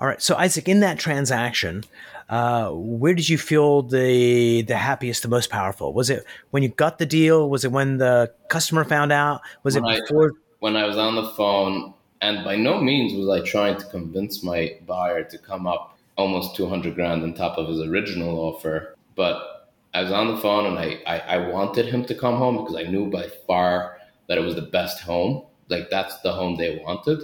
All 0.00 0.06
right, 0.06 0.22
so 0.22 0.34
Isaac, 0.36 0.66
in 0.66 0.80
that 0.80 0.98
transaction, 0.98 1.84
uh, 2.30 2.70
where 2.70 3.12
did 3.12 3.28
you 3.28 3.36
feel 3.36 3.82
the 3.82 4.62
the 4.62 4.76
happiest, 4.76 5.22
the 5.22 5.28
most 5.28 5.50
powerful? 5.50 5.92
Was 5.92 6.08
it 6.08 6.24
when 6.52 6.62
you 6.62 6.70
got 6.70 6.98
the 6.98 7.04
deal? 7.04 7.50
Was 7.50 7.64
it 7.64 7.72
when 7.72 7.98
the 7.98 8.32
customer 8.48 8.84
found 8.84 9.12
out? 9.12 9.42
Was 9.62 9.74
when 9.74 9.84
it 9.92 10.00
before? 10.08 10.30
I, 10.30 10.38
when 10.60 10.76
I 10.76 10.86
was 10.86 10.96
on 10.96 11.16
the 11.16 11.28
phone 11.30 11.92
and 12.20 12.44
by 12.44 12.56
no 12.56 12.80
means 12.80 13.14
was 13.14 13.28
I 13.28 13.44
trying 13.44 13.78
to 13.78 13.86
convince 13.86 14.42
my 14.42 14.76
buyer 14.86 15.24
to 15.24 15.38
come 15.38 15.66
up 15.66 15.98
almost 16.16 16.54
200 16.54 16.94
grand 16.94 17.22
on 17.22 17.34
top 17.34 17.56
of 17.56 17.68
his 17.68 17.80
original 17.80 18.38
offer. 18.38 18.94
But 19.16 19.70
I 19.94 20.02
was 20.02 20.12
on 20.12 20.34
the 20.34 20.40
phone 20.40 20.66
and 20.66 20.78
I, 20.78 21.00
I, 21.06 21.18
I 21.18 21.48
wanted 21.48 21.86
him 21.86 22.04
to 22.04 22.14
come 22.14 22.36
home 22.36 22.58
because 22.58 22.76
I 22.76 22.82
knew 22.82 23.10
by 23.10 23.28
far 23.46 23.98
that 24.30 24.38
it 24.38 24.42
was 24.42 24.54
the 24.54 24.62
best 24.62 25.00
home. 25.00 25.42
Like 25.68 25.90
that's 25.90 26.20
the 26.20 26.32
home 26.32 26.56
they 26.56 26.80
wanted. 26.86 27.20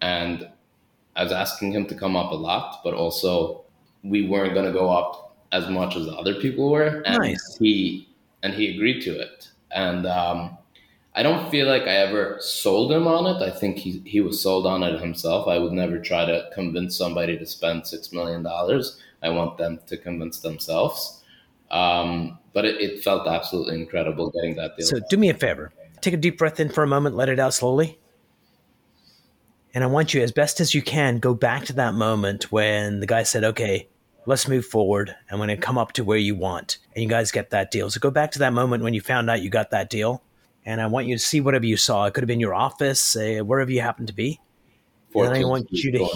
And 0.00 0.48
I 1.14 1.22
was 1.22 1.32
asking 1.32 1.72
him 1.72 1.84
to 1.88 1.94
come 1.94 2.16
up 2.16 2.32
a 2.32 2.34
lot, 2.34 2.80
but 2.82 2.94
also 2.94 3.64
we 4.02 4.26
weren't 4.26 4.54
going 4.54 4.64
to 4.64 4.72
go 4.72 4.88
up 4.88 5.36
as 5.52 5.68
much 5.68 5.96
as 5.96 6.08
other 6.08 6.36
people 6.36 6.70
were. 6.70 7.02
And 7.04 7.18
nice. 7.18 7.58
he 7.60 8.08
and 8.42 8.54
he 8.54 8.74
agreed 8.74 9.02
to 9.02 9.20
it. 9.20 9.50
And 9.70 10.06
um, 10.06 10.56
I 11.14 11.22
don't 11.22 11.50
feel 11.50 11.66
like 11.66 11.82
I 11.82 11.96
ever 11.96 12.38
sold 12.40 12.90
him 12.90 13.06
on 13.06 13.26
it. 13.26 13.46
I 13.46 13.50
think 13.54 13.76
he 13.76 14.00
he 14.06 14.22
was 14.22 14.42
sold 14.42 14.66
on 14.66 14.82
it 14.82 14.98
himself. 14.98 15.46
I 15.46 15.58
would 15.58 15.72
never 15.72 15.98
try 15.98 16.24
to 16.24 16.48
convince 16.54 16.96
somebody 16.96 17.36
to 17.36 17.44
spend 17.44 17.86
six 17.86 18.12
million 18.12 18.42
dollars. 18.42 18.98
I 19.22 19.28
want 19.28 19.58
them 19.58 19.78
to 19.88 19.96
convince 19.98 20.38
themselves. 20.38 21.22
Um, 21.70 22.38
but 22.54 22.64
it, 22.64 22.80
it, 22.80 23.04
felt 23.04 23.28
absolutely 23.28 23.76
incredible 23.76 24.30
getting 24.30 24.56
that 24.56 24.76
deal. 24.76 24.86
So 24.86 24.98
do 25.08 25.16
me 25.16 25.28
a 25.28 25.34
favor. 25.34 25.72
Take 26.00 26.14
a 26.14 26.16
deep 26.16 26.38
breath 26.38 26.60
in 26.60 26.68
for 26.68 26.82
a 26.82 26.86
moment, 26.86 27.16
let 27.16 27.28
it 27.28 27.38
out 27.38 27.54
slowly. 27.54 27.98
And 29.72 29.84
I 29.84 29.86
want 29.86 30.14
you, 30.14 30.22
as 30.22 30.32
best 30.32 30.60
as 30.60 30.74
you 30.74 30.82
can, 30.82 31.18
go 31.18 31.34
back 31.34 31.64
to 31.66 31.72
that 31.74 31.94
moment 31.94 32.50
when 32.50 33.00
the 33.00 33.06
guy 33.06 33.22
said, 33.22 33.44
okay, 33.44 33.88
let's 34.26 34.48
move 34.48 34.66
forward. 34.66 35.14
I'm 35.30 35.36
going 35.38 35.48
to 35.48 35.56
come 35.56 35.78
up 35.78 35.92
to 35.92 36.04
where 36.04 36.18
you 36.18 36.34
want. 36.34 36.78
And 36.94 37.02
you 37.02 37.08
guys 37.08 37.30
get 37.30 37.50
that 37.50 37.70
deal. 37.70 37.90
So 37.90 38.00
go 38.00 38.10
back 38.10 38.32
to 38.32 38.38
that 38.40 38.52
moment 38.52 38.82
when 38.82 38.94
you 38.94 39.00
found 39.00 39.30
out 39.30 39.42
you 39.42 39.50
got 39.50 39.70
that 39.70 39.88
deal 39.90 40.22
and 40.64 40.80
I 40.80 40.86
want 40.86 41.06
you 41.06 41.14
to 41.14 41.18
see 41.18 41.40
whatever 41.40 41.66
you 41.66 41.76
saw. 41.76 42.04
It 42.06 42.14
could 42.14 42.22
have 42.22 42.28
been 42.28 42.40
your 42.40 42.54
office, 42.54 43.16
uh, 43.16 43.40
wherever 43.44 43.70
you 43.70 43.80
happen 43.80 44.06
to 44.06 44.12
be. 44.12 44.40
And 45.14 45.44
I 45.46 45.48
want 45.48 45.70
you 45.70 45.92
to, 45.92 46.08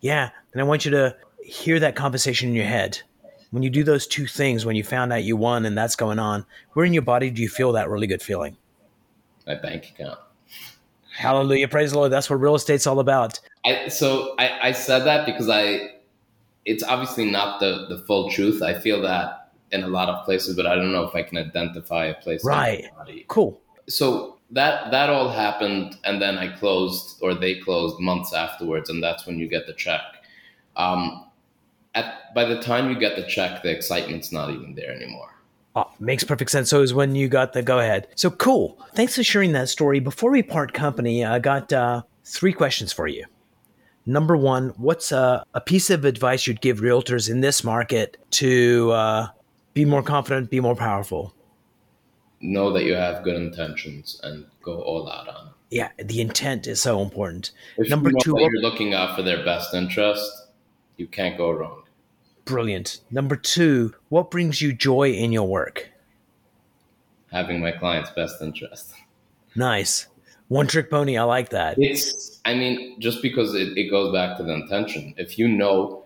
yeah, 0.00 0.30
and 0.52 0.60
I 0.60 0.64
want 0.64 0.84
you 0.84 0.90
to 0.92 1.16
hear 1.44 1.80
that 1.80 1.96
conversation 1.96 2.50
in 2.50 2.54
your 2.54 2.66
head. 2.66 3.00
When 3.50 3.62
you 3.62 3.70
do 3.70 3.84
those 3.84 4.06
two 4.06 4.26
things, 4.26 4.64
when 4.64 4.76
you 4.76 4.84
found 4.84 5.12
out 5.12 5.24
you 5.24 5.36
won 5.36 5.66
and 5.66 5.76
that's 5.76 5.96
going 5.96 6.18
on, 6.18 6.46
where 6.72 6.86
in 6.86 6.92
your 6.92 7.02
body 7.02 7.30
do 7.30 7.42
you 7.42 7.48
feel 7.48 7.72
that 7.72 7.88
really 7.88 8.06
good 8.06 8.22
feeling? 8.22 8.56
My 9.46 9.54
bank 9.54 9.92
account. 9.94 10.18
Hallelujah, 11.14 11.68
praise 11.68 11.92
the 11.92 11.98
Lord. 11.98 12.12
That's 12.12 12.30
what 12.30 12.36
real 12.36 12.54
estate's 12.54 12.86
all 12.86 13.00
about. 13.00 13.38
I, 13.64 13.88
so 13.88 14.34
I, 14.38 14.68
I 14.68 14.72
said 14.72 15.00
that 15.00 15.26
because 15.26 15.48
I, 15.48 15.90
it's 16.64 16.82
obviously 16.82 17.30
not 17.30 17.60
the 17.60 17.86
the 17.88 17.98
full 18.06 18.30
truth. 18.30 18.62
I 18.62 18.78
feel 18.78 19.02
that 19.02 19.52
in 19.72 19.82
a 19.82 19.88
lot 19.88 20.08
of 20.08 20.24
places, 20.24 20.56
but 20.56 20.66
I 20.66 20.74
don't 20.74 20.92
know 20.92 21.04
if 21.04 21.14
I 21.14 21.22
can 21.22 21.38
identify 21.38 22.06
a 22.06 22.14
place. 22.14 22.44
Right. 22.44 22.88
Cool 23.28 23.60
so 23.88 24.38
that 24.50 24.90
that 24.90 25.10
all 25.10 25.30
happened, 25.30 25.96
and 26.04 26.20
then 26.20 26.38
I 26.38 26.56
closed, 26.56 27.18
or 27.22 27.34
they 27.34 27.56
closed 27.56 28.00
months 28.00 28.32
afterwards, 28.32 28.90
and 28.90 29.02
that's 29.02 29.26
when 29.26 29.38
you 29.38 29.48
get 29.48 29.66
the 29.66 29.72
check. 29.72 30.00
Um, 30.76 31.26
at 31.94 32.34
by 32.34 32.44
the 32.44 32.60
time 32.60 32.90
you 32.90 32.98
get 32.98 33.16
the 33.16 33.26
check, 33.26 33.62
the 33.62 33.70
excitement's 33.70 34.32
not 34.32 34.50
even 34.50 34.74
there 34.74 34.92
anymore. 34.92 35.34
Oh, 35.74 35.90
makes 35.98 36.22
perfect 36.22 36.50
sense. 36.50 36.68
So 36.68 36.82
is 36.82 36.92
when 36.92 37.14
you 37.14 37.28
got 37.28 37.54
the 37.54 37.62
go 37.62 37.78
ahead. 37.78 38.08
So 38.14 38.30
cool. 38.30 38.78
Thanks 38.94 39.16
for 39.16 39.22
sharing 39.22 39.52
that 39.52 39.68
story. 39.68 40.00
Before 40.00 40.30
we 40.30 40.42
part 40.42 40.74
company, 40.74 41.24
I 41.24 41.38
got 41.38 41.72
uh, 41.72 42.02
Three 42.24 42.52
questions 42.52 42.92
for 42.92 43.08
you. 43.08 43.24
Number 44.06 44.36
one, 44.36 44.70
what's 44.76 45.12
a, 45.12 45.44
a 45.54 45.60
piece 45.60 45.90
of 45.90 46.04
advice 46.04 46.46
you'd 46.46 46.60
give 46.60 46.80
realtors 46.80 47.30
in 47.30 47.40
this 47.40 47.62
market 47.62 48.16
to 48.32 48.90
uh, 48.92 49.28
be 49.74 49.84
more 49.84 50.02
confident, 50.02 50.50
be 50.50 50.60
more 50.60 50.74
powerful? 50.74 51.34
Know 52.40 52.72
that 52.72 52.84
you 52.84 52.94
have 52.94 53.22
good 53.22 53.36
intentions 53.36 54.20
and 54.22 54.46
go 54.62 54.80
all 54.82 55.08
out 55.08 55.28
on 55.28 55.48
it. 55.48 55.52
Yeah, 55.70 55.90
the 55.98 56.20
intent 56.20 56.66
is 56.66 56.80
so 56.80 57.00
important. 57.00 57.52
If 57.76 57.88
Number 57.88 58.10
you 58.10 58.14
know 58.14 58.20
two, 58.20 58.34
you're 58.38 58.62
looking 58.62 58.94
out 58.94 59.16
for 59.16 59.22
their 59.22 59.44
best 59.44 59.72
interest, 59.72 60.48
you 60.96 61.06
can't 61.06 61.38
go 61.38 61.50
wrong. 61.50 61.81
Brilliant. 62.44 63.00
Number 63.10 63.36
two, 63.36 63.94
what 64.08 64.30
brings 64.30 64.60
you 64.60 64.72
joy 64.72 65.12
in 65.12 65.32
your 65.32 65.46
work? 65.46 65.90
Having 67.30 67.60
my 67.60 67.72
client's 67.72 68.10
best 68.10 68.42
interest. 68.42 68.92
Nice. 69.54 70.06
One 70.48 70.66
trick 70.66 70.90
pony. 70.90 71.16
I 71.16 71.22
like 71.22 71.48
that. 71.50 71.76
It's, 71.78 72.40
I 72.44 72.54
mean, 72.54 73.00
just 73.00 73.22
because 73.22 73.54
it, 73.54 73.76
it 73.76 73.90
goes 73.90 74.12
back 74.12 74.36
to 74.36 74.42
the 74.42 74.52
intention. 74.52 75.14
If 75.16 75.38
you 75.38 75.48
know 75.48 76.04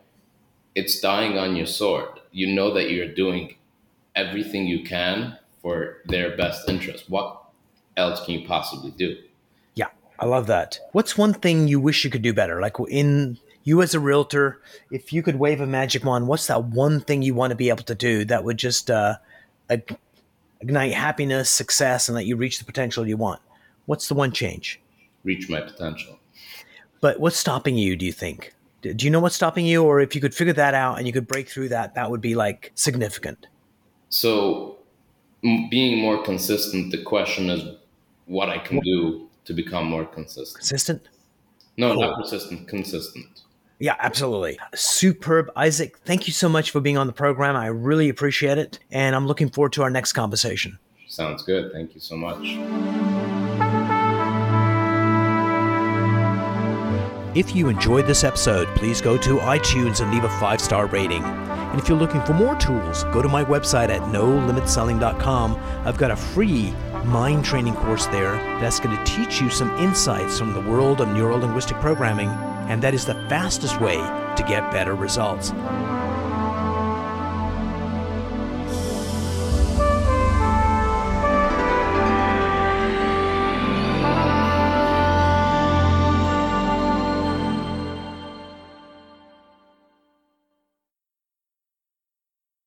it's 0.76 1.00
dying 1.00 1.36
on 1.36 1.56
your 1.56 1.66
sword, 1.66 2.20
you 2.30 2.54
know 2.54 2.72
that 2.74 2.90
you're 2.90 3.12
doing 3.12 3.56
everything 4.14 4.66
you 4.66 4.84
can 4.84 5.36
for 5.62 5.98
their 6.06 6.36
best 6.36 6.68
interest. 6.68 7.10
What 7.10 7.42
else 7.96 8.24
can 8.24 8.34
you 8.34 8.46
possibly 8.46 8.92
do? 8.92 9.16
Yeah, 9.74 9.88
I 10.20 10.26
love 10.26 10.46
that. 10.46 10.78
What's 10.92 11.18
one 11.18 11.34
thing 11.34 11.66
you 11.66 11.80
wish 11.80 12.04
you 12.04 12.10
could 12.10 12.22
do 12.22 12.32
better? 12.32 12.60
Like 12.60 12.76
in 12.88 13.38
you 13.66 13.82
as 13.82 13.94
a 13.94 14.00
realtor, 14.00 14.60
if 14.92 15.12
you 15.12 15.22
could 15.22 15.36
wave 15.36 15.60
a 15.60 15.66
magic 15.66 16.04
wand, 16.04 16.28
what's 16.28 16.46
that 16.46 16.64
one 16.64 17.00
thing 17.00 17.22
you 17.22 17.34
want 17.34 17.50
to 17.50 17.56
be 17.56 17.68
able 17.68 17.82
to 17.82 17.94
do 17.96 18.24
that 18.26 18.44
would 18.44 18.56
just 18.58 18.90
uh, 18.90 19.16
ignite 20.60 20.92
happiness, 20.92 21.50
success, 21.50 22.08
and 22.08 22.14
let 22.14 22.26
you 22.26 22.36
reach 22.36 22.58
the 22.60 22.64
potential 22.64 23.06
you 23.06 23.16
want? 23.16 23.40
What's 23.86 24.08
the 24.08 24.14
one 24.14 24.30
change? 24.30 24.80
Reach 25.24 25.48
my 25.50 25.60
potential. 25.60 26.18
But 27.00 27.18
what's 27.18 27.36
stopping 27.36 27.76
you? 27.76 27.96
Do 27.96 28.06
you 28.06 28.12
think? 28.12 28.54
Do 28.82 28.94
do 28.94 29.04
you 29.04 29.10
know 29.10 29.20
what's 29.20 29.34
stopping 29.34 29.66
you? 29.66 29.82
Or 29.82 30.00
if 30.00 30.14
you 30.14 30.20
could 30.20 30.34
figure 30.34 30.52
that 30.54 30.74
out 30.74 30.98
and 30.98 31.06
you 31.06 31.12
could 31.12 31.26
break 31.26 31.48
through 31.48 31.70
that, 31.70 31.94
that 31.96 32.08
would 32.10 32.20
be 32.20 32.36
like 32.36 32.70
significant. 32.76 33.48
So, 34.10 34.78
m- 35.42 35.68
being 35.68 35.98
more 35.98 36.22
consistent, 36.22 36.92
the 36.92 37.02
question 37.02 37.50
is 37.50 37.62
what 38.26 38.48
I 38.48 38.58
can 38.58 38.78
do 38.80 39.28
to 39.44 39.52
become 39.52 39.86
more 39.86 40.04
consistent. 40.04 40.58
Consistent. 40.58 41.02
No, 41.76 41.92
Cool. 41.92 42.02
not 42.02 42.20
persistent, 42.22 42.68
consistent. 42.68 43.42
Yeah, 43.78 43.96
absolutely. 43.98 44.58
Superb. 44.74 45.50
Isaac, 45.54 45.98
thank 45.98 46.26
you 46.26 46.32
so 46.32 46.48
much 46.48 46.70
for 46.70 46.80
being 46.80 46.96
on 46.96 47.06
the 47.06 47.12
program. 47.12 47.56
I 47.56 47.66
really 47.66 48.08
appreciate 48.08 48.58
it. 48.58 48.78
And 48.90 49.14
I'm 49.14 49.26
looking 49.26 49.50
forward 49.50 49.72
to 49.74 49.82
our 49.82 49.90
next 49.90 50.12
conversation. 50.12 50.78
Sounds 51.08 51.42
good. 51.42 51.72
Thank 51.72 51.94
you 51.94 52.00
so 52.00 52.16
much. 52.16 52.56
If 57.36 57.54
you 57.54 57.68
enjoyed 57.68 58.06
this 58.06 58.24
episode, 58.24 58.66
please 58.76 59.02
go 59.02 59.18
to 59.18 59.36
iTunes 59.36 60.00
and 60.00 60.10
leave 60.10 60.24
a 60.24 60.40
five 60.40 60.58
star 60.58 60.86
rating. 60.86 61.22
And 61.22 61.78
if 61.78 61.86
you're 61.86 61.98
looking 61.98 62.22
for 62.22 62.32
more 62.32 62.56
tools, 62.56 63.04
go 63.04 63.20
to 63.20 63.28
my 63.28 63.44
website 63.44 63.90
at 63.90 64.00
nolimitselling.com. 64.00 65.56
I've 65.84 65.98
got 65.98 66.10
a 66.10 66.16
free 66.16 66.70
mind 67.04 67.44
training 67.44 67.74
course 67.74 68.06
there 68.06 68.32
that's 68.60 68.80
going 68.80 68.96
to 68.96 69.04
teach 69.04 69.40
you 69.40 69.50
some 69.50 69.70
insights 69.78 70.38
from 70.38 70.54
the 70.54 70.60
world 70.62 71.02
of 71.02 71.08
neuro 71.08 71.36
linguistic 71.36 71.76
programming, 71.78 72.28
and 72.68 72.82
that 72.82 72.94
is 72.94 73.04
the 73.04 73.14
fastest 73.28 73.80
way 73.80 73.96
to 73.96 74.44
get 74.46 74.70
better 74.72 74.94
results. 74.94 75.52